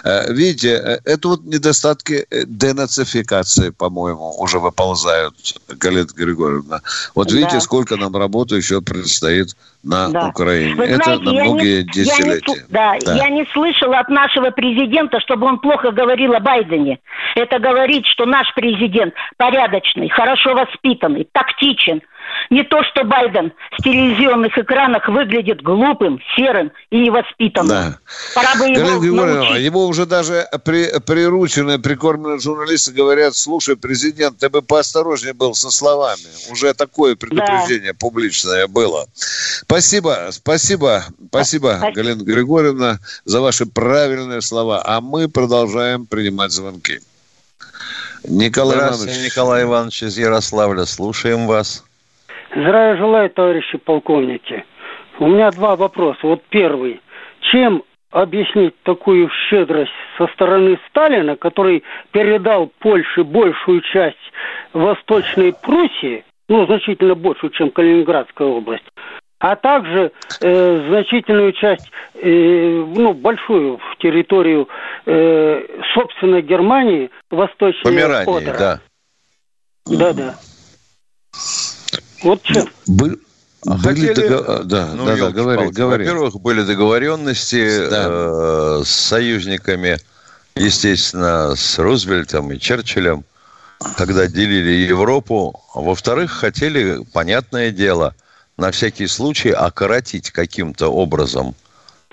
[0.04, 5.34] Э, видите, э, это вот недостатки э, денацификации, по-моему, уже выползают,
[5.68, 6.80] Галина Григорьевна.
[7.14, 7.36] Вот да.
[7.36, 10.28] видите, сколько нам работы еще предстоит на да.
[10.28, 10.74] Украине.
[10.74, 12.44] Вы это на многие не, десятилетия.
[12.46, 16.40] Я не, да, да, я не слышала от нашего президента, чтобы он плохо говорил о
[16.40, 16.98] Байдене.
[17.36, 22.00] Это говорит, что наш президент порядочный, хорошо воспитанный, тактичен–
[22.50, 27.68] не то, что Байден с телевизионных экранах выглядит глупым, серым и невоспитанным.
[27.68, 27.98] Да.
[28.34, 34.48] Пора бы его Галина Его уже даже при, прирученные, прикормленные журналисты говорят, слушай, президент, ты
[34.48, 36.22] бы поосторожнее был со словами.
[36.50, 37.98] Уже такое предупреждение да.
[37.98, 39.06] публичное было.
[39.14, 44.82] Спасибо, спасибо, спасибо, спасибо, Галина Григорьевна, за ваши правильные слова.
[44.84, 47.00] А мы продолжаем принимать звонки.
[48.26, 49.24] Николай Иванович.
[49.24, 50.86] Николай Иванович из Ярославля.
[50.86, 51.84] Слушаем вас.
[52.54, 54.64] Здравия желаю, товарищи полковники.
[55.18, 56.20] У меня два вопроса.
[56.22, 57.00] Вот первый.
[57.52, 64.16] Чем объяснить такую щедрость со стороны Сталина, который передал Польше большую часть
[64.72, 68.84] Восточной Пруссии, ну, значительно большую, чем Калининградская область,
[69.40, 74.68] а также э, значительную часть, э, ну, большую территорию,
[75.06, 75.62] э,
[75.92, 78.58] собственно, Германии, Восточной Померании, Одера.
[78.58, 78.80] да.
[79.86, 80.34] Да-да.
[82.24, 82.68] Вот чем.
[82.86, 83.20] Бы...
[83.66, 84.28] А были хотели...
[84.28, 84.66] Догов...
[84.66, 86.04] Да, ну, да, да, говори, говори.
[86.04, 88.06] Во-первых, были договоренности да.
[88.08, 89.98] э, с союзниками,
[90.56, 93.24] естественно, с Рузвельтом и Черчиллем,
[93.96, 95.62] когда делили Европу.
[95.74, 98.14] Во-вторых, хотели, понятное дело,
[98.56, 101.54] на всякий случай окоротить каким-то образом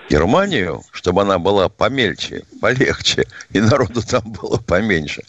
[0.10, 5.24] Германию, чтобы она была помельче, полегче, и народу там было поменьше.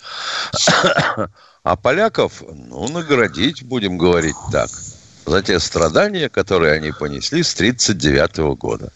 [1.65, 8.59] А поляков, ну, наградить, будем говорить так, за те страдания, которые они понесли с 1939
[8.59, 8.89] года.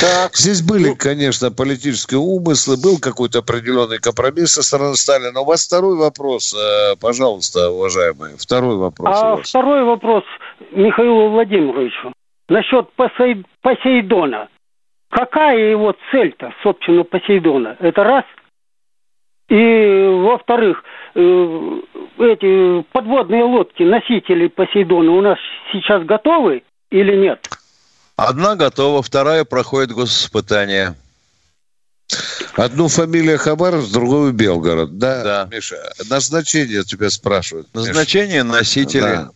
[0.00, 0.34] Так.
[0.34, 5.40] Здесь были, ну, конечно, политические умыслы, был какой-то определенный компромисс со стороны Сталина.
[5.40, 8.36] У вас второй вопрос, э, пожалуйста, уважаемый.
[8.36, 9.16] Второй вопрос.
[9.16, 10.24] А второй вопрос
[10.72, 12.12] Михаилу Владимировичу.
[12.48, 12.90] Насчет
[13.62, 14.48] Посейдона.
[15.10, 17.76] Какая его цель-то, собственно, Посейдона?
[17.78, 18.24] Это раз–
[19.48, 20.82] и, во-вторых,
[21.16, 21.80] э,
[22.18, 25.38] эти подводные лодки, носители Посейдона у нас
[25.72, 27.48] сейчас готовы или нет?
[28.16, 30.94] Одна готова, вторая проходит госиспытание.
[32.54, 34.98] Одну фамилия Хабаров, другую Белгород.
[34.98, 35.48] Да, да.
[35.50, 35.76] Миша,
[36.08, 37.68] назначение тебя спрашивают.
[37.74, 38.56] Назначение Миша.
[38.56, 39.00] носители.
[39.00, 39.30] Да.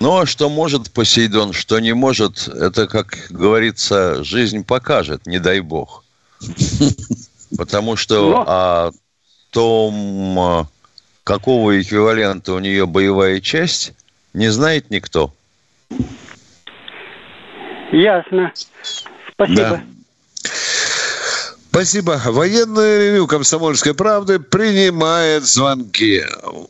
[0.00, 5.60] Ну, а что может Посейдон, что не может, это, как говорится, жизнь покажет, не дай
[5.60, 6.04] бог.
[7.56, 8.44] Потому что Но...
[8.46, 8.90] а,
[9.52, 10.66] том, а,
[11.24, 13.92] какого эквивалента у нее боевая часть,
[14.32, 15.32] не знает никто.
[17.92, 18.52] Ясно.
[19.32, 19.56] Спасибо.
[19.56, 19.82] Да.
[21.70, 22.20] Спасибо.
[22.26, 26.22] Военное ревю «Комсомольской правды» принимает звонки.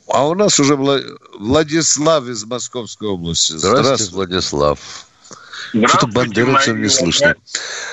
[0.06, 3.52] А у нас уже Владислав из Московской области.
[3.52, 4.14] Здравствуйте, Здравствуйте.
[4.14, 5.06] Владислав.
[5.86, 7.34] Что-то бандеровцев не слышно.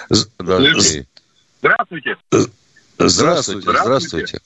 [0.09, 1.07] Здравствуйте.
[1.61, 2.17] Здравствуйте.
[2.99, 3.61] Здравствуйте.
[3.61, 4.39] Здравствуйте.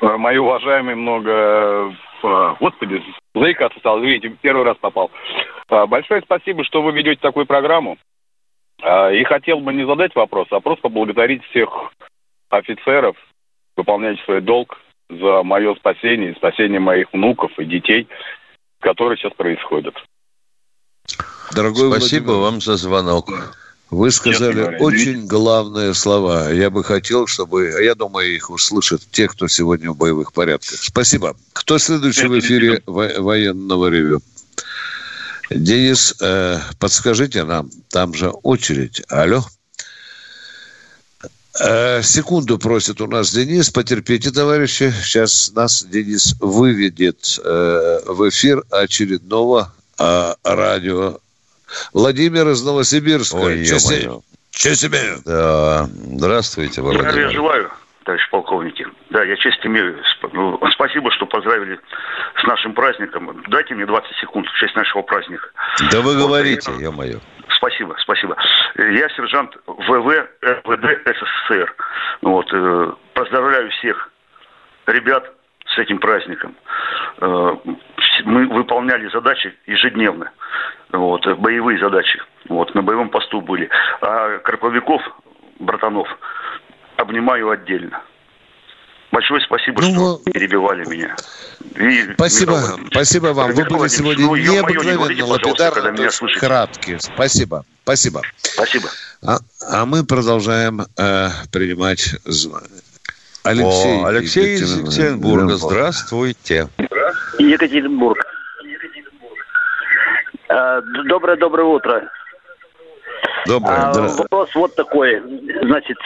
[0.00, 1.92] Э, мои уважаемые много...
[2.22, 3.02] Э, господи,
[3.34, 5.10] заикаться стал, видите, первый раз попал.
[5.68, 7.98] Э, большое спасибо, что вы ведете такую программу.
[8.80, 11.68] И хотел бы не задать вопрос, а просто поблагодарить всех
[12.48, 13.16] офицеров,
[13.76, 14.78] выполняющих свой долг
[15.10, 18.06] за мое спасение, спасение моих внуков и детей,
[18.78, 19.96] которые сейчас происходят.
[21.52, 22.42] Дорогой Спасибо Владимир.
[22.44, 23.26] вам за звонок.
[23.90, 26.50] Вы сказали говоря, очень главные слова.
[26.52, 30.78] Я бы хотел, чтобы, а я думаю, их услышат те, кто сегодня в боевых порядках.
[30.82, 31.36] Спасибо.
[31.54, 34.20] Кто следующий в эфире во- военного ревю?
[35.50, 39.02] Денис, э, подскажите нам, там же очередь.
[39.08, 39.42] Алло.
[41.58, 43.70] Э, секунду просит у нас Денис.
[43.70, 44.92] Потерпите, товарищи.
[45.02, 51.18] Сейчас нас Денис выведет э, в эфир очередного э, радио
[51.92, 53.36] Владимир из Новосибирска.
[53.36, 54.08] Ой, Честь,
[54.50, 55.18] честь имею.
[55.24, 55.84] Да.
[55.86, 57.16] Здравствуйте, Владимир.
[57.16, 57.70] Я желаю,
[58.04, 58.86] товарищ полковники.
[59.10, 60.02] Да, я честь имею.
[60.32, 61.78] Ну, спасибо, что поздравили
[62.40, 63.42] с нашим праздником.
[63.48, 65.48] Дайте мне 20 секунд в честь нашего праздника.
[65.92, 66.90] Да вы вот, говорите, я...
[66.90, 67.20] мое.
[67.56, 68.36] Спасибо, спасибо.
[68.76, 71.74] Я сержант ВВ РВД СССР.
[72.22, 74.10] Вот, э, поздравляю всех
[74.86, 75.24] ребят
[75.66, 76.54] с этим праздником.
[78.24, 80.30] Мы выполняли задачи ежедневно
[80.92, 82.20] вот, боевые задачи.
[82.48, 83.68] Вот, на боевом посту были.
[84.00, 85.02] А Карповиков,
[85.58, 86.08] братанов,
[86.96, 88.02] обнимаю отдельно.
[89.10, 91.16] Большое спасибо, ну, что перебивали меня.
[91.76, 93.52] И, спасибо, Михаил, спасибо вам.
[93.52, 97.00] Вы были сегодня ну, необыкновенно лапидарны, краткие.
[97.00, 98.22] Спасибо, спасибо.
[98.42, 98.88] Спасибо.
[99.26, 102.16] А, а мы продолжаем э, принимать
[103.44, 105.56] Алексей, О, Алексей из Екатеринбурга.
[105.56, 106.68] Здравствуйте.
[107.38, 108.18] Екатеринбург.
[111.06, 112.10] Доброе-доброе утро.
[113.46, 113.76] Доброе.
[113.76, 115.22] А, вопрос вот такой.
[115.62, 115.96] Значит,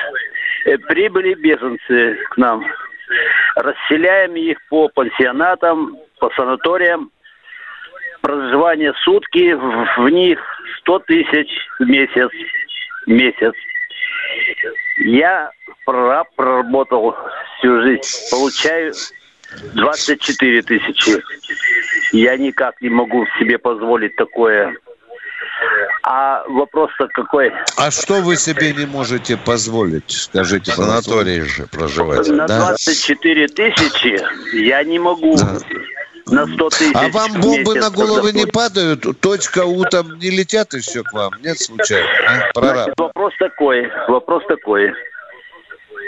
[0.65, 2.65] э, прибыли беженцы к нам.
[3.57, 7.11] Расселяем их по пансионатам, по санаториям.
[8.21, 10.39] Проживание сутки, в, в них
[10.81, 12.31] 100 тысяч в месяц.
[13.07, 13.55] Месяц.
[14.99, 15.51] Я
[15.85, 17.17] прораб проработал
[17.59, 18.03] всю жизнь.
[18.31, 18.93] Получаю
[19.75, 21.23] 24 тысячи.
[22.13, 24.75] Я никак не могу себе позволить такое.
[26.03, 27.53] А вопрос-то какой?
[27.77, 30.73] А что вы себе не можете позволить, скажите?
[30.73, 32.29] В санатории же проживать.
[32.29, 32.59] На да?
[32.69, 34.21] 24 тысячи
[34.57, 35.37] я не могу.
[35.37, 35.59] Да.
[36.27, 39.07] На 100 тысяч А вам бомбы на головы не падают?
[39.21, 41.33] Точка У там не летят еще к вам?
[41.43, 42.09] Нет, случайно?
[42.55, 42.61] А?
[42.61, 43.89] Значит, вопрос такой.
[44.09, 44.93] Вопрос такой.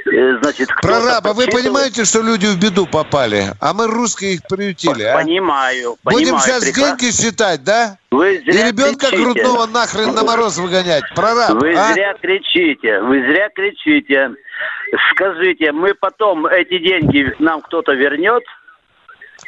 [0.07, 3.53] Э, значит, Прораб, а вы понимаете, что люди в беду попали?
[3.61, 5.17] А мы русские их приютили, а?
[5.17, 6.25] Понимаю, понимаю.
[6.35, 6.99] Будем сейчас прекрасно.
[6.99, 7.97] деньги считать, да?
[8.11, 9.17] Вы зря И ребенка кричите.
[9.23, 11.05] грудного нахрен на мороз выгонять.
[11.15, 11.93] Прораб, Вы а?
[11.95, 14.31] зря кричите, вы зря кричите.
[15.13, 18.43] Скажите, мы потом эти деньги нам кто-то вернет?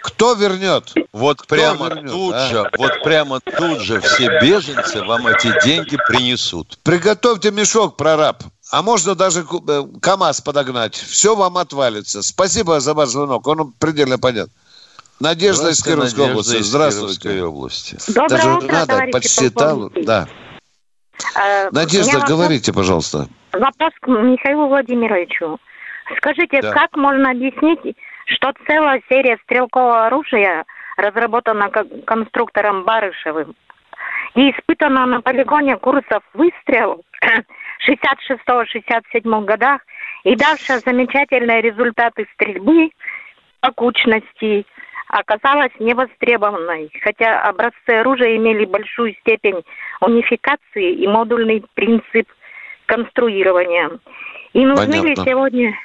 [0.02, 0.92] Кто вернет?
[1.12, 2.48] Вот Кто прямо вернет, тут а?
[2.48, 6.78] же, вот прямо тут же все беженцы вам эти деньги принесут.
[6.82, 8.42] Приготовьте мешок, прораб.
[8.72, 10.94] А можно даже э, КАМАЗ подогнать.
[10.94, 12.22] Все вам отвалится.
[12.22, 13.46] Спасибо за ваш звонок.
[13.46, 14.50] Он предельно понятен.
[15.20, 16.62] Надежда из Кировской области.
[16.62, 17.42] Здравствуйте.
[17.42, 17.96] области.
[18.12, 19.90] Доброе Даже утро, надо, подсчитал.
[20.04, 20.26] Да.
[21.34, 23.28] А, Надежда, говорите, вопрос, пожалуйста.
[23.52, 25.58] Вопрос к Михаилу Владимировичу.
[26.18, 26.72] Скажите, да.
[26.72, 30.64] как можно объяснить, что целая серия стрелкового оружия
[30.98, 31.70] разработана
[32.06, 33.54] конструктором Барышевым
[34.34, 37.02] и испытана на полигоне курсов выстрел
[37.88, 39.80] 66-67 годах
[40.24, 42.90] и давшая замечательные результаты стрельбы
[43.60, 44.66] по кучности,
[45.08, 49.62] оказалась невостребованной, хотя образцы оружия имели большую степень
[50.00, 52.28] унификации и модульный принцип
[52.86, 53.90] конструирования.
[54.52, 55.08] И нужны Понятно.
[55.08, 55.78] ли сегодня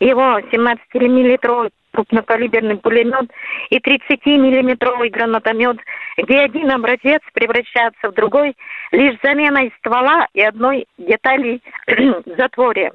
[0.00, 3.28] его 17-миллиметровый крупнокалиберный пулемет
[3.70, 5.78] и 30-миллиметровый гранатомет,
[6.16, 8.56] где один образец превращается в другой
[8.92, 12.92] лишь заменой ствола и одной детали в затворе.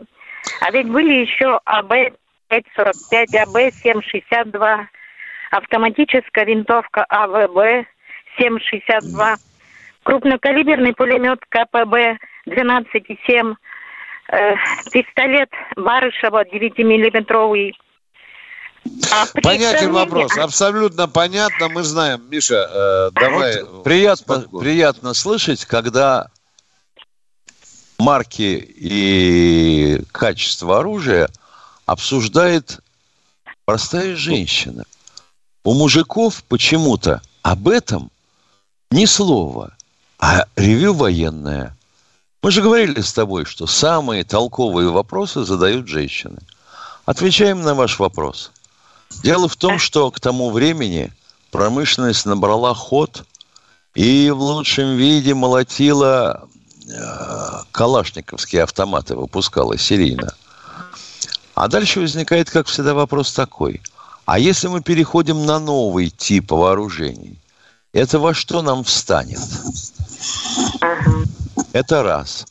[0.62, 4.86] А ведь были еще АБ-545, АБ-762,
[5.52, 9.36] автоматическая винтовка АВБ-762,
[10.04, 13.56] крупнокалиберный пулемет КПБ 12,7,
[14.30, 14.56] э,
[14.94, 17.74] пистолет Барышева 9-миллиметровый,
[19.12, 22.24] а Понятен вопрос, абсолютно понятно, мы знаем.
[22.30, 23.66] Миша, э, давай.
[23.84, 26.28] Приятно, приятно слышать, когда
[27.98, 31.30] марки и качество оружия
[31.86, 32.80] обсуждает
[33.66, 34.84] простая женщина.
[35.64, 38.12] У мужиков почему-то об этом
[38.92, 39.76] ни слова,
[40.20, 41.78] а ревю военное.
[42.42, 46.40] Мы же говорили с тобой, что самые толковые вопросы задают женщины.
[47.06, 48.52] Отвечаем на ваш вопрос–
[49.22, 51.12] Дело в том, что к тому времени
[51.52, 53.26] промышленность набрала ход
[53.96, 56.48] и в лучшем виде молотила
[56.88, 60.34] э, калашниковские автоматы, выпускала серийно.
[61.56, 63.82] А дальше возникает, как всегда, вопрос такой.
[64.26, 67.38] А если мы переходим на новый тип вооружений,
[67.92, 69.40] это во что нам встанет?
[71.74, 72.46] Это раз.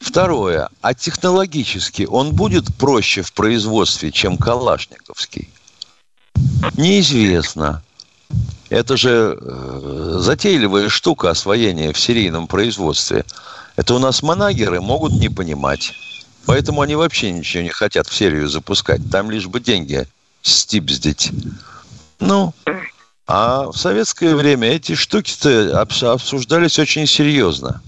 [0.00, 0.68] Второе.
[0.80, 5.48] А технологически он будет проще в производстве, чем калашниковский?
[6.76, 7.82] Неизвестно.
[8.68, 13.24] Это же э, затейливая штука освоения в серийном производстве.
[13.76, 15.92] Это у нас манагеры могут не понимать.
[16.46, 19.00] Поэтому они вообще ничего не хотят в серию запускать.
[19.10, 20.06] Там лишь бы деньги
[20.42, 21.32] стипздить.
[22.20, 22.54] Ну,
[23.26, 27.82] а в советское время эти штуки-то обсуждались очень серьезно.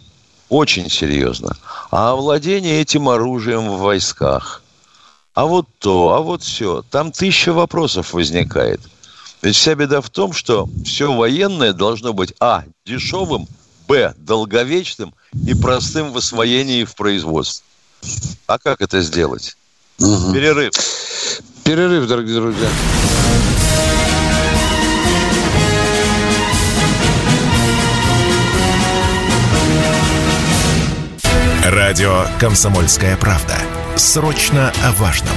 [0.49, 1.57] Очень серьезно.
[1.91, 4.62] А овладение этим оружием в войсках
[5.35, 6.83] а вот то, а вот все.
[6.91, 8.81] Там тысяча вопросов возникает.
[9.41, 13.49] Ведь вся беда в том, что все военное должно быть, а, дешевым,
[13.89, 15.15] б, долговечным
[15.47, 17.65] и простым в освоении и в производстве.
[18.47, 19.57] А как это сделать?
[19.99, 20.33] Угу.
[20.33, 20.73] Перерыв.
[21.65, 22.69] Перерыв, дорогие друзья.
[31.65, 33.72] Радио «Комсомольская правда».
[33.97, 35.37] Срочно о важном.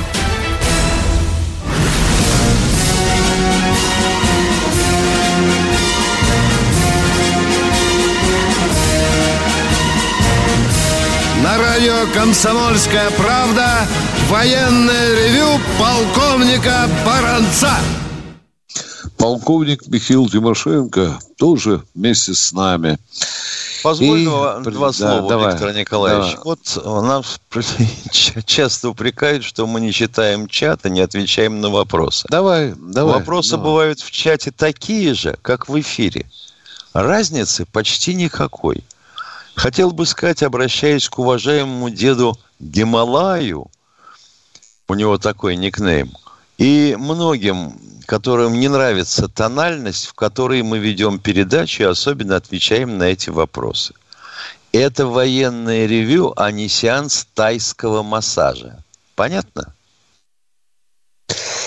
[11.43, 13.85] На радио «Комсомольская правда»
[14.29, 17.77] военное ревю полковника Баранца.
[19.17, 22.97] Полковник Михаил Тимошенко тоже вместе с нами.
[23.85, 24.25] Позволь и...
[24.25, 26.37] два, да, слова, давай, Виктор Николаевич.
[26.37, 26.43] Давай.
[26.43, 27.39] Вот нас
[28.47, 32.25] часто упрекают, что мы не читаем чат и не отвечаем на вопросы.
[32.31, 33.19] Давай, давай.
[33.19, 33.65] Вопросы давай.
[33.65, 36.25] бывают в чате такие же, как в эфире.
[36.93, 38.83] Разницы почти никакой.
[39.53, 43.67] Хотел бы сказать, обращаясь к уважаемому деду Гималаю,
[44.87, 46.11] у него такой никнейм,
[46.57, 53.03] и многим, которым не нравится тональность, в которой мы ведем передачу и особенно отвечаем на
[53.03, 53.93] эти вопросы.
[54.71, 58.83] Это военное ревю, а не сеанс тайского массажа.
[59.15, 59.73] Понятно?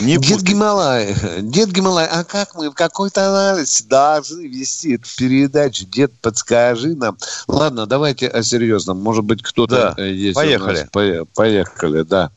[0.01, 5.85] Не дед Гималай, дед Гималай, а как мы в какой-то анализ должны вести эту передачу?
[5.87, 7.19] Дед, подскажи нам.
[7.49, 9.03] Ладно, давайте о серьезном.
[9.03, 10.37] Может быть, кто-то да, есть.
[10.37, 10.89] Поехали.
[11.35, 12.31] Поехали, да.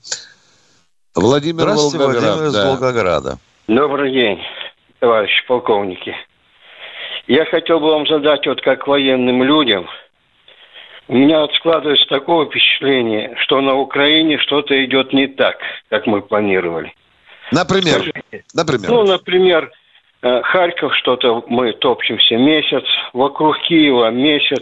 [1.13, 2.23] Владимир Здравствуйте, Волгоград.
[2.23, 2.67] Владимир из да.
[2.67, 3.39] Волгограда.
[3.71, 4.37] Добрый день,
[4.99, 6.13] товарищи полковники.
[7.27, 9.87] Я хотел бы вам задать, вот как военным людям,
[11.07, 15.55] у меня складывается такое впечатление, что на Украине что-то идет не так,
[15.89, 16.93] как мы планировали.
[17.53, 18.01] Например?
[18.01, 18.89] Скажите, например?
[18.89, 19.71] Ну, например,
[20.21, 24.61] Харьков что-то мы топчемся месяц, вокруг Киева месяц.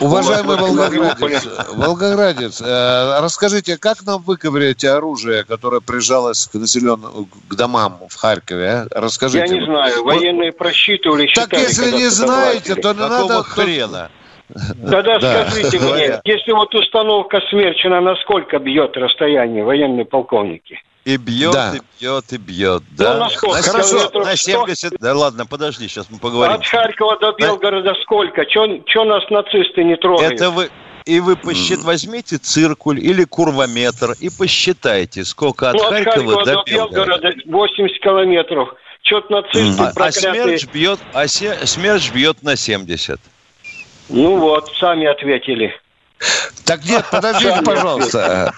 [0.00, 7.98] Уважаемый Волгоградец, Волгоградец, э, расскажите, как нам выковырять оружие, которое прижалось к населенным, к домам
[8.08, 8.70] в Харькове?
[8.70, 8.86] А?
[8.92, 9.44] Расскажите.
[9.46, 13.42] Я не знаю, военные просчитывали, Так если не знаете, то не надо...
[13.42, 14.10] хрена?
[14.90, 15.48] Тогда да.
[15.48, 20.80] скажите мне, если вот установка Смерчина, насколько бьет расстояние военные полковники?
[21.04, 21.74] И бьет, да.
[21.74, 22.82] и бьет, и бьет.
[22.90, 23.14] Да?
[23.14, 23.62] Ну, на, сколько?
[23.62, 24.98] Хорошо, на 70...
[25.00, 26.54] Да ладно, подожди, сейчас мы поговорим.
[26.56, 27.94] От Харькова до Белгорода а...
[28.02, 28.44] сколько?
[28.44, 30.34] Че нас нацисты не трогают?
[30.34, 30.70] Это вы...
[31.06, 36.44] И вы посчит, возьмите циркуль или курвометр и посчитайте, сколько от, ну, от Харькова, Харькова
[36.44, 37.32] до, Белгорода.
[37.46, 38.74] 80 километров.
[39.02, 39.92] Что-то нацисты mm.
[39.96, 43.18] а, а смерч бьет, а се, смерч бьет на 70.
[44.08, 45.72] Ну вот, сами ответили.
[46.64, 48.52] Так нет, подождите, пожалуйста.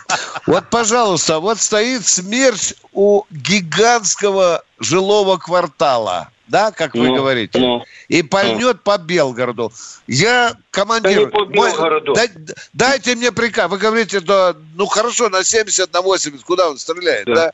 [0.46, 7.84] Вот, пожалуйста, вот стоит смерть у гигантского жилого квартала, да, как вы ну, говорите, ну,
[8.08, 8.82] и пойдет ну.
[8.82, 9.72] по Белгороду.
[10.06, 11.26] Я командир...
[11.26, 12.14] Да по Белгороду.
[12.14, 13.70] Мой, дай, дайте мне приказ.
[13.70, 17.34] Вы говорите, что, ну хорошо, на 70, на 80, куда он стреляет, да?
[17.34, 17.52] да?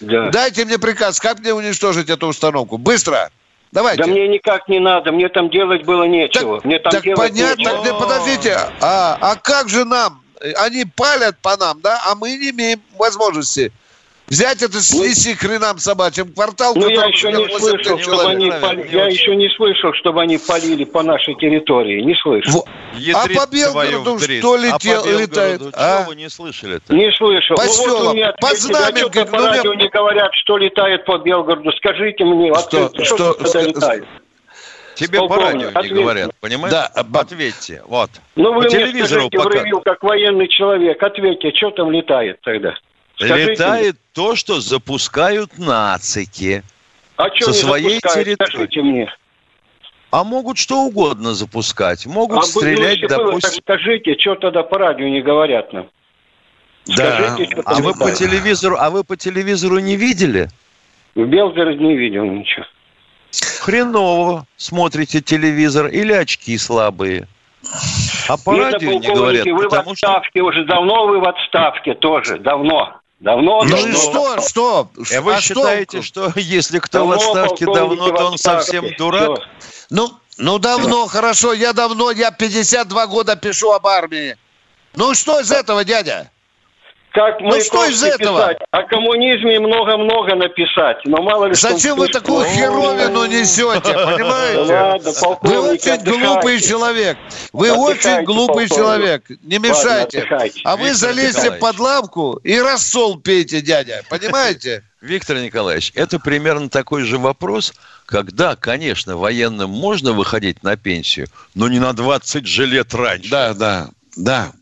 [0.00, 0.30] Да.
[0.30, 2.78] Дайте мне приказ, как мне уничтожить эту установку?
[2.78, 3.30] Быстро!
[3.72, 4.02] Давайте.
[4.02, 6.56] Да мне никак не надо, мне там делать было нечего.
[6.56, 7.98] Так, мне там так делать понятно, нечего.
[7.98, 10.22] подождите, а, а как же нам?
[10.56, 13.72] Они палят по нам, да, а мы не имеем возможности
[14.28, 16.74] взять это, снести ну, хренам собачьим квартал.
[16.74, 18.88] Ну, я еще не слышал, чтобы они пали...
[18.92, 22.66] я еще не слышал, чтобы они полили по нашей территории, не слышал.
[23.14, 25.62] А по Белгороду что летел, а по летает?
[25.74, 26.04] А?
[26.06, 26.94] вы не слышали-то?
[26.94, 27.56] Не слышал.
[27.56, 29.24] По ну, вот мне по Знаменке.
[29.24, 31.70] по ну, радио не говорят, что летает по Белгороду.
[31.72, 34.04] Скажите мне, что, ответьте, что, что, что летает?
[34.94, 36.72] Тебе по радио не говорят, понимаешь?
[36.72, 37.82] Да, ответьте.
[37.86, 38.10] Вот.
[38.34, 39.48] Ну, вы по мне скажите, пока...
[39.48, 42.74] в ревью, как военный человек, ответьте, что там летает тогда?
[43.18, 46.62] Скажите Летает то, что запускают нацики.
[47.16, 48.34] А что со своей территории.
[48.34, 49.12] Скажите мне.
[50.10, 52.06] А могут что угодно запускать.
[52.06, 53.32] Могут а стрелять, ну, допустим...
[53.32, 55.88] Было, так скажите, что тогда по радио не говорят нам?
[56.86, 57.34] Да.
[57.34, 60.48] Скажите, а вы по телевизору, а вы по телевизору не видели?
[61.14, 62.64] В Белгороде не видел ничего.
[63.60, 67.26] Хреново смотрите телевизор или очки слабые.
[68.28, 69.44] А по Нет, радио не говорят.
[69.44, 70.44] Вы в отставке что...
[70.44, 73.00] уже давно, вы в отставке тоже, давно.
[73.20, 73.88] Давно, ну давно.
[73.88, 74.90] и что, что?
[75.16, 76.30] А вы а считаете, что?
[76.30, 79.40] что если кто давно, в отставке давно, то он совсем дурак?
[79.90, 84.36] Ну, ну давно, хорошо, я давно, я 52 года пишу об армии.
[84.94, 86.30] Ну что из этого, дядя?
[87.12, 88.40] Как ну что из этого?
[88.40, 88.58] Писать?
[88.70, 95.00] О коммунизме много-много написать, но мало ли Зачем вы такую херовину несете, понимаете?
[95.42, 97.16] Вы очень глупый человек.
[97.52, 99.24] Вы очень глупый человек.
[99.42, 100.26] Не мешайте.
[100.64, 104.02] А вы залезьте под лавку и рассол пейте, дядя.
[104.10, 104.84] Понимаете?
[105.00, 107.72] Виктор Николаевич, это примерно такой же вопрос,
[108.04, 113.30] когда, конечно, военным можно выходить на пенсию, но не на 20 же лет раньше.
[113.30, 114.52] Да, да, да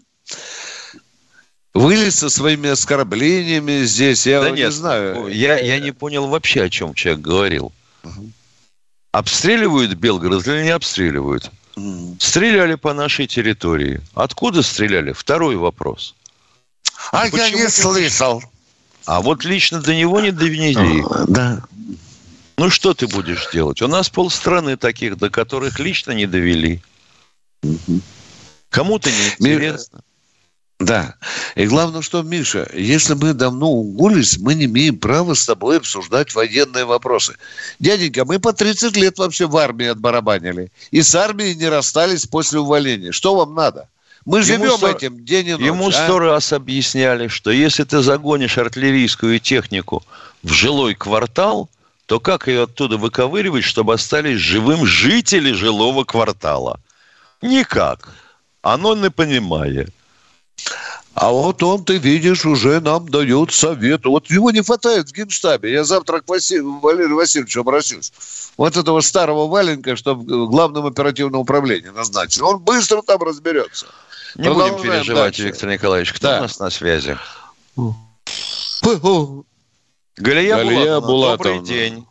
[1.76, 5.28] вылез со своими оскорблениями здесь, я да не нет, знаю.
[5.28, 7.72] Я, я не понял вообще, о чем человек говорил.
[8.02, 8.30] Угу.
[9.12, 11.50] Обстреливают Белгород или не обстреливают?
[11.76, 12.16] Угу.
[12.18, 14.00] Стреляли по нашей территории.
[14.14, 15.12] Откуда стреляли?
[15.12, 16.14] Второй вопрос.
[17.12, 18.42] А Почему я не слышал.
[19.04, 21.04] А вот лично до него не довели.
[21.28, 21.62] Да.
[22.58, 23.82] Ну что ты будешь делать?
[23.82, 26.82] У нас полстраны таких, до которых лично не довели.
[27.62, 28.00] Угу.
[28.70, 30.00] Кому-то не интересно.
[30.78, 31.14] Да.
[31.54, 36.34] И главное, что, Миша, если мы давно угулись, мы не имеем права с тобой обсуждать
[36.34, 37.36] военные вопросы.
[37.78, 40.70] Дяденька, мы по 30 лет вообще в армии отбарабанили.
[40.90, 43.12] И с армией не расстались после увольнения.
[43.12, 43.88] Что вам надо?
[44.26, 44.90] Мы ему живем сто...
[44.90, 45.62] этим день и ночь.
[45.62, 45.92] Ему а?
[45.92, 50.02] сто раз объясняли, что если ты загонишь артиллерийскую технику
[50.42, 51.70] в жилой квартал,
[52.04, 56.80] то как ее оттуда выковыривать, чтобы остались живым жители жилого квартала?
[57.40, 58.12] Никак.
[58.60, 59.90] Оно не понимает.
[61.14, 64.04] А вот он, ты видишь, уже нам дает совет.
[64.04, 65.72] Вот его не хватает в генштабе.
[65.72, 66.62] Я завтра к Василь...
[66.62, 68.12] Валерию Васильевичу обращусь.
[68.58, 72.42] Вот этого старого валенка, что в главном оперативном управлении назначен.
[72.42, 73.86] Он быстро там разберется.
[74.34, 75.42] Не будем переживать, дальше.
[75.44, 76.12] Виктор Николаевич.
[76.12, 76.38] Кто да.
[76.38, 77.16] у нас на связи?
[80.16, 81.52] Галия, Галия Булатовна, Булатовна.
[81.54, 82.06] Добрый день.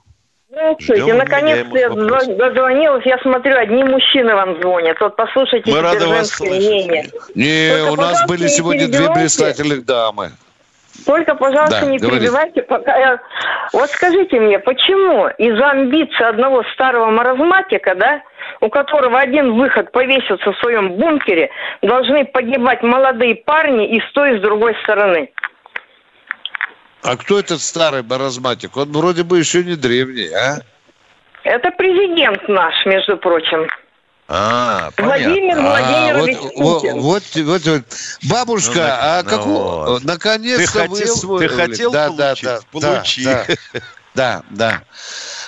[0.56, 3.06] Здравствуйте, наконец-то я дозвонилась.
[3.06, 4.96] Я смотрю, одни мужчины вам звонят.
[5.02, 6.58] Вот послушайте Мы рады вас слышать.
[6.58, 7.06] мнение.
[7.36, 10.32] Не, Только, у нас были сегодня две блистательных дамы.
[11.06, 12.20] Только, пожалуйста, да, не говори.
[12.20, 13.20] перебивайте, пока я...
[13.74, 18.22] Вот скажите мне, почему из-за амбиции одного старого маразматика, да,
[18.62, 21.50] у которого один выход повесился в своем бункере,
[21.82, 25.32] должны погибать молодые парни и с той, и с другой стороны?
[27.06, 28.76] А кто этот старый маразматик?
[28.78, 30.60] Он вроде бы еще не древний, а?
[31.44, 33.68] Это президент наш, между прочим.
[34.28, 35.70] А, Владимир понятно.
[35.70, 37.84] Владимирович а, вот, вот, вот, вот,
[38.28, 40.00] Бабушка, ну, а ну, какую...
[40.04, 42.44] Наконец-то ты хотел, вы Ты хотел да, получить?
[42.44, 43.24] Да, да, Получи.
[43.24, 43.46] Да,
[44.16, 44.82] да, да.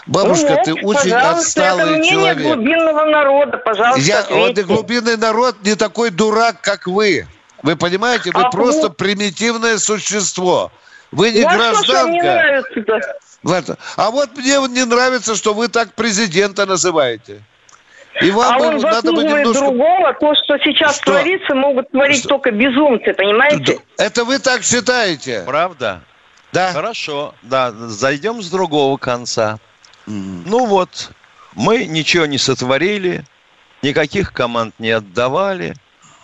[0.05, 2.37] Бабушка, ну, ты очень отсталый это человек.
[2.37, 7.25] глубинного народа, пожалуйста, Я, Вот и глубинный народ не такой дурак, как вы.
[7.63, 8.93] Вы понимаете, вы а просто вы...
[8.93, 10.71] примитивное существо.
[11.11, 12.11] Вы не Я гражданка.
[12.11, 17.41] Не нравится А вот мне не нравится, что вы так президента называете.
[18.21, 19.65] И вам а он надо бы немножко...
[19.65, 20.13] другого.
[20.19, 21.05] То, что сейчас что?
[21.11, 22.29] творится, могут творить что?
[22.29, 23.79] только безумцы, понимаете?
[23.97, 25.43] Это вы так считаете?
[25.45, 26.01] Правда?
[26.51, 26.71] Да.
[26.73, 27.71] Хорошо, да.
[27.71, 29.59] Зайдем с другого конца.
[30.07, 30.43] Mm.
[30.45, 31.11] Ну вот,
[31.53, 33.23] мы ничего не сотворили,
[33.83, 35.75] никаких команд не отдавали,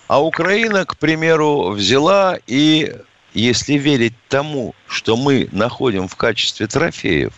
[0.07, 2.95] а Украина, к примеру, взяла и
[3.41, 7.33] если верить тому, что мы находим в качестве трофеев,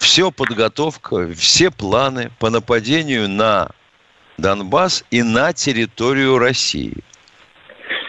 [0.00, 3.70] все подготовка, все планы по нападению на
[4.38, 6.94] Донбасс и на территорию России.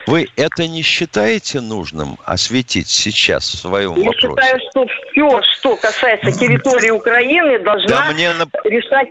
[0.06, 4.28] Вы это не считаете нужным осветить сейчас в своем Я вопросе?
[4.28, 8.32] Я считаю, что все, что касается территории Украины, должна да мне...
[8.64, 9.10] решать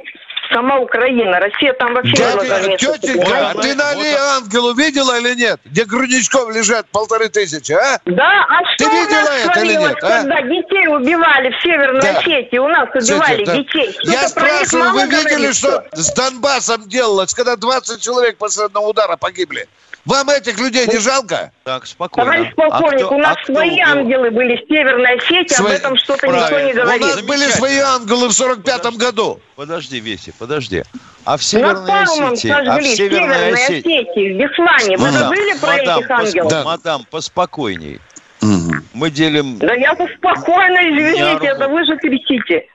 [0.52, 1.40] сама Украина.
[1.40, 5.60] Россия там вообще Дядя, не Тетенька, а ты на аллее Ангелу видела или нет?
[5.64, 8.00] Где грудничков лежат полторы тысячи, а?
[8.04, 10.08] Да, а что ты видела это или нет, а?
[10.08, 12.18] когда детей убивали в Северной да.
[12.18, 12.58] Осетии?
[12.58, 13.92] У нас убивали Кстати, детей.
[13.92, 18.90] Что Я спрашиваю, вы видели, говорит, что с Донбассом делалось, когда 20 человек после одного
[18.90, 19.68] удара погибли?
[20.04, 21.52] Вам этих людей не жалко?
[21.64, 22.30] Так, спокойно.
[22.30, 23.86] Товарищ полковник, а кто, у нас а свои убил?
[23.86, 25.72] ангелы были в Северной Осетии, Свои...
[25.72, 27.04] об этом что-то никто не говорит.
[27.04, 29.40] У нас были свои ангелы в 45-м году.
[29.56, 30.82] Подожди, Веси, подожди.
[31.24, 32.50] А в Северной Осетии?
[32.50, 34.02] А в Северной Осетии?
[34.02, 34.96] Осетии, в Беслане.
[34.96, 36.50] Вы забыли про мадам, этих ангелов?
[36.50, 36.64] Да.
[36.64, 38.00] Мадам, поспокойней.
[38.40, 38.72] Угу.
[38.94, 39.58] Мы делим...
[39.58, 42.66] Да я спокойно, извините, это вы же кричите.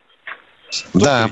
[0.93, 1.29] Да.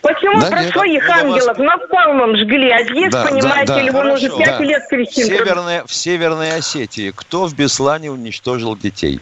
[0.00, 1.58] Почему да, про нет, своих ангелов вас...
[1.58, 3.98] напалмом жгли, а здесь, да, понимаете да, да.
[3.98, 4.64] он уже пять да.
[4.64, 5.24] лет кричит.
[5.24, 9.20] В Северной, в Северной Осетии кто в Беслане уничтожил детей?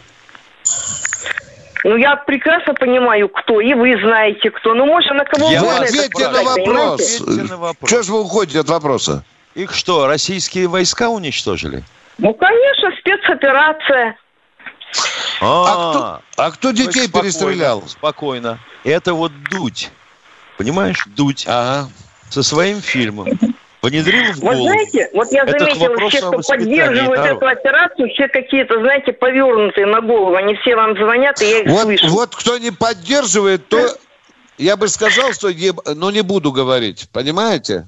[1.83, 4.73] Ну, я прекрасно понимаю, кто, и вы знаете, кто.
[4.73, 7.19] Ну, может, на кого я угодно ответьте на вопрос.
[7.49, 7.89] на вопрос.
[7.89, 9.23] Чего же вы уходите от вопроса?
[9.55, 11.83] Их что, российские войска уничтожили?
[12.17, 14.15] Ну, конечно, спецоперация.
[15.41, 17.87] А, а, кто, а кто детей спокойно, перестрелял?
[17.87, 18.59] Спокойно.
[18.83, 19.91] Это вот Дудь.
[20.57, 21.45] Понимаешь, Дудь.
[21.47, 21.89] Ага.
[22.29, 23.27] Со своим фильмом.
[23.81, 24.57] Внедрил в голову.
[24.57, 27.37] Вот знаете, вот я заметила, все, кто поддерживают народ.
[27.37, 30.35] эту операцию, все какие-то, знаете, повернутые на голову.
[30.35, 32.07] Они все вам звонят, и я их вот, слышу.
[32.09, 33.97] Вот кто не поддерживает, то
[34.59, 37.09] я бы сказал, что не, но не буду говорить.
[37.11, 37.87] Понимаете?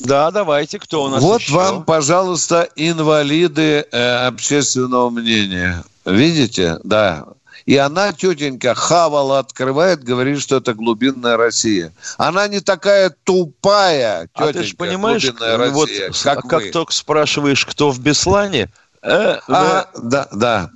[0.00, 1.52] Да, давайте, кто у нас Вот еще?
[1.52, 5.84] вам, пожалуйста, инвалиды э, общественного мнения.
[6.04, 6.78] Видите?
[6.84, 7.26] Да.
[7.66, 11.92] И она, тетенька, хавала открывает, говорит, что это глубинная Россия.
[12.16, 16.70] Она не такая тупая, тетенька, а ты же понимаешь, глубинная вот, Россия, как, как вы.
[16.70, 18.70] только спрашиваешь, кто в Беслане,
[19.02, 20.08] э, а, вы...
[20.08, 20.70] да, да.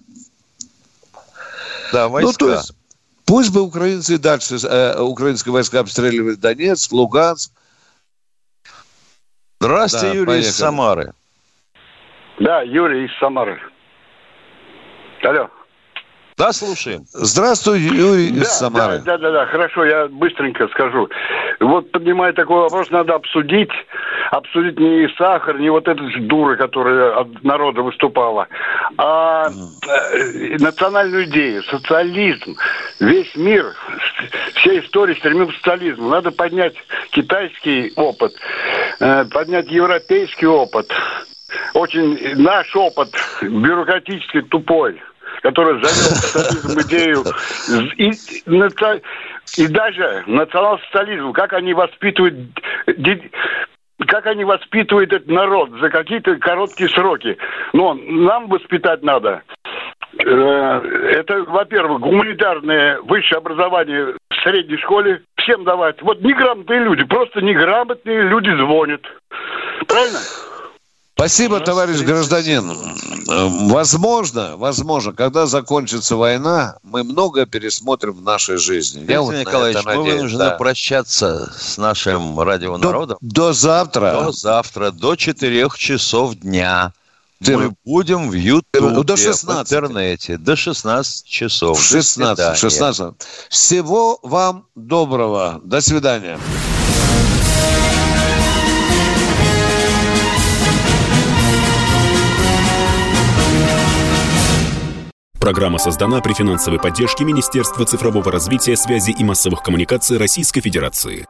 [1.92, 2.32] Да, войска.
[2.32, 2.72] Ну, то есть,
[3.24, 7.52] пусть бы украинцы дальше, э, украинские войска обстреливали Донецк, Луганск,
[9.62, 10.50] Здравствуйте, да, Юрий поехали.
[10.50, 11.12] из Самары.
[12.40, 13.60] Да, Юрий из Самары.
[15.22, 15.48] Алло.
[16.36, 17.04] Да, слушаем.
[17.12, 18.98] Здравствуй, Юрий из да, Самары.
[18.98, 21.08] Да, да, да, да, хорошо, я быстренько скажу.
[21.60, 23.70] Вот поднимая такой вопрос, надо обсудить,
[24.32, 28.48] обсудить не сахар, не вот эта дура, которая от народа выступала,
[28.98, 32.56] а э, национальную идею, социализм.
[32.98, 33.66] Весь мир,
[34.54, 36.08] вся история стремится к социализму.
[36.08, 36.74] Надо поднять
[37.10, 38.32] китайский опыт,
[38.98, 40.90] поднять европейский опыт,
[41.74, 43.10] очень наш опыт
[43.42, 45.00] бюрократический тупой
[45.42, 47.24] который завел социализм идею
[47.96, 48.12] и,
[49.60, 52.36] и даже национал-социализм, как они воспитывают
[54.06, 57.36] как они воспитывают этот народ за какие-то короткие сроки.
[57.72, 59.42] Но нам воспитать надо.
[60.18, 66.02] Э, это, во-первых, гуманитарное высшее образование в средней школе всем давать.
[66.02, 69.00] Вот неграмотные люди, просто неграмотные люди звонят.
[69.86, 70.18] Правильно?
[71.14, 72.72] Спасибо, товарищ гражданин.
[73.70, 79.00] Возможно, возможно, когда закончится война, мы многое пересмотрим в нашей жизни.
[79.00, 80.56] Виктор Я вот Николаевич, мы вынуждены да.
[80.56, 83.18] прощаться с нашим радионародом.
[83.20, 84.12] До, до завтра.
[84.24, 86.92] До завтра, до 4 часов дня.
[87.48, 89.44] Мы будем в Ютубе, до 16.
[89.44, 91.82] в интернете, до 16 часов.
[91.82, 93.14] 16, 16.
[93.48, 95.60] Всего вам доброго.
[95.64, 96.38] До свидания.
[105.42, 111.26] Программа создана при финансовой поддержке Министерства цифрового развития, связи и массовых коммуникаций Российской Федерации.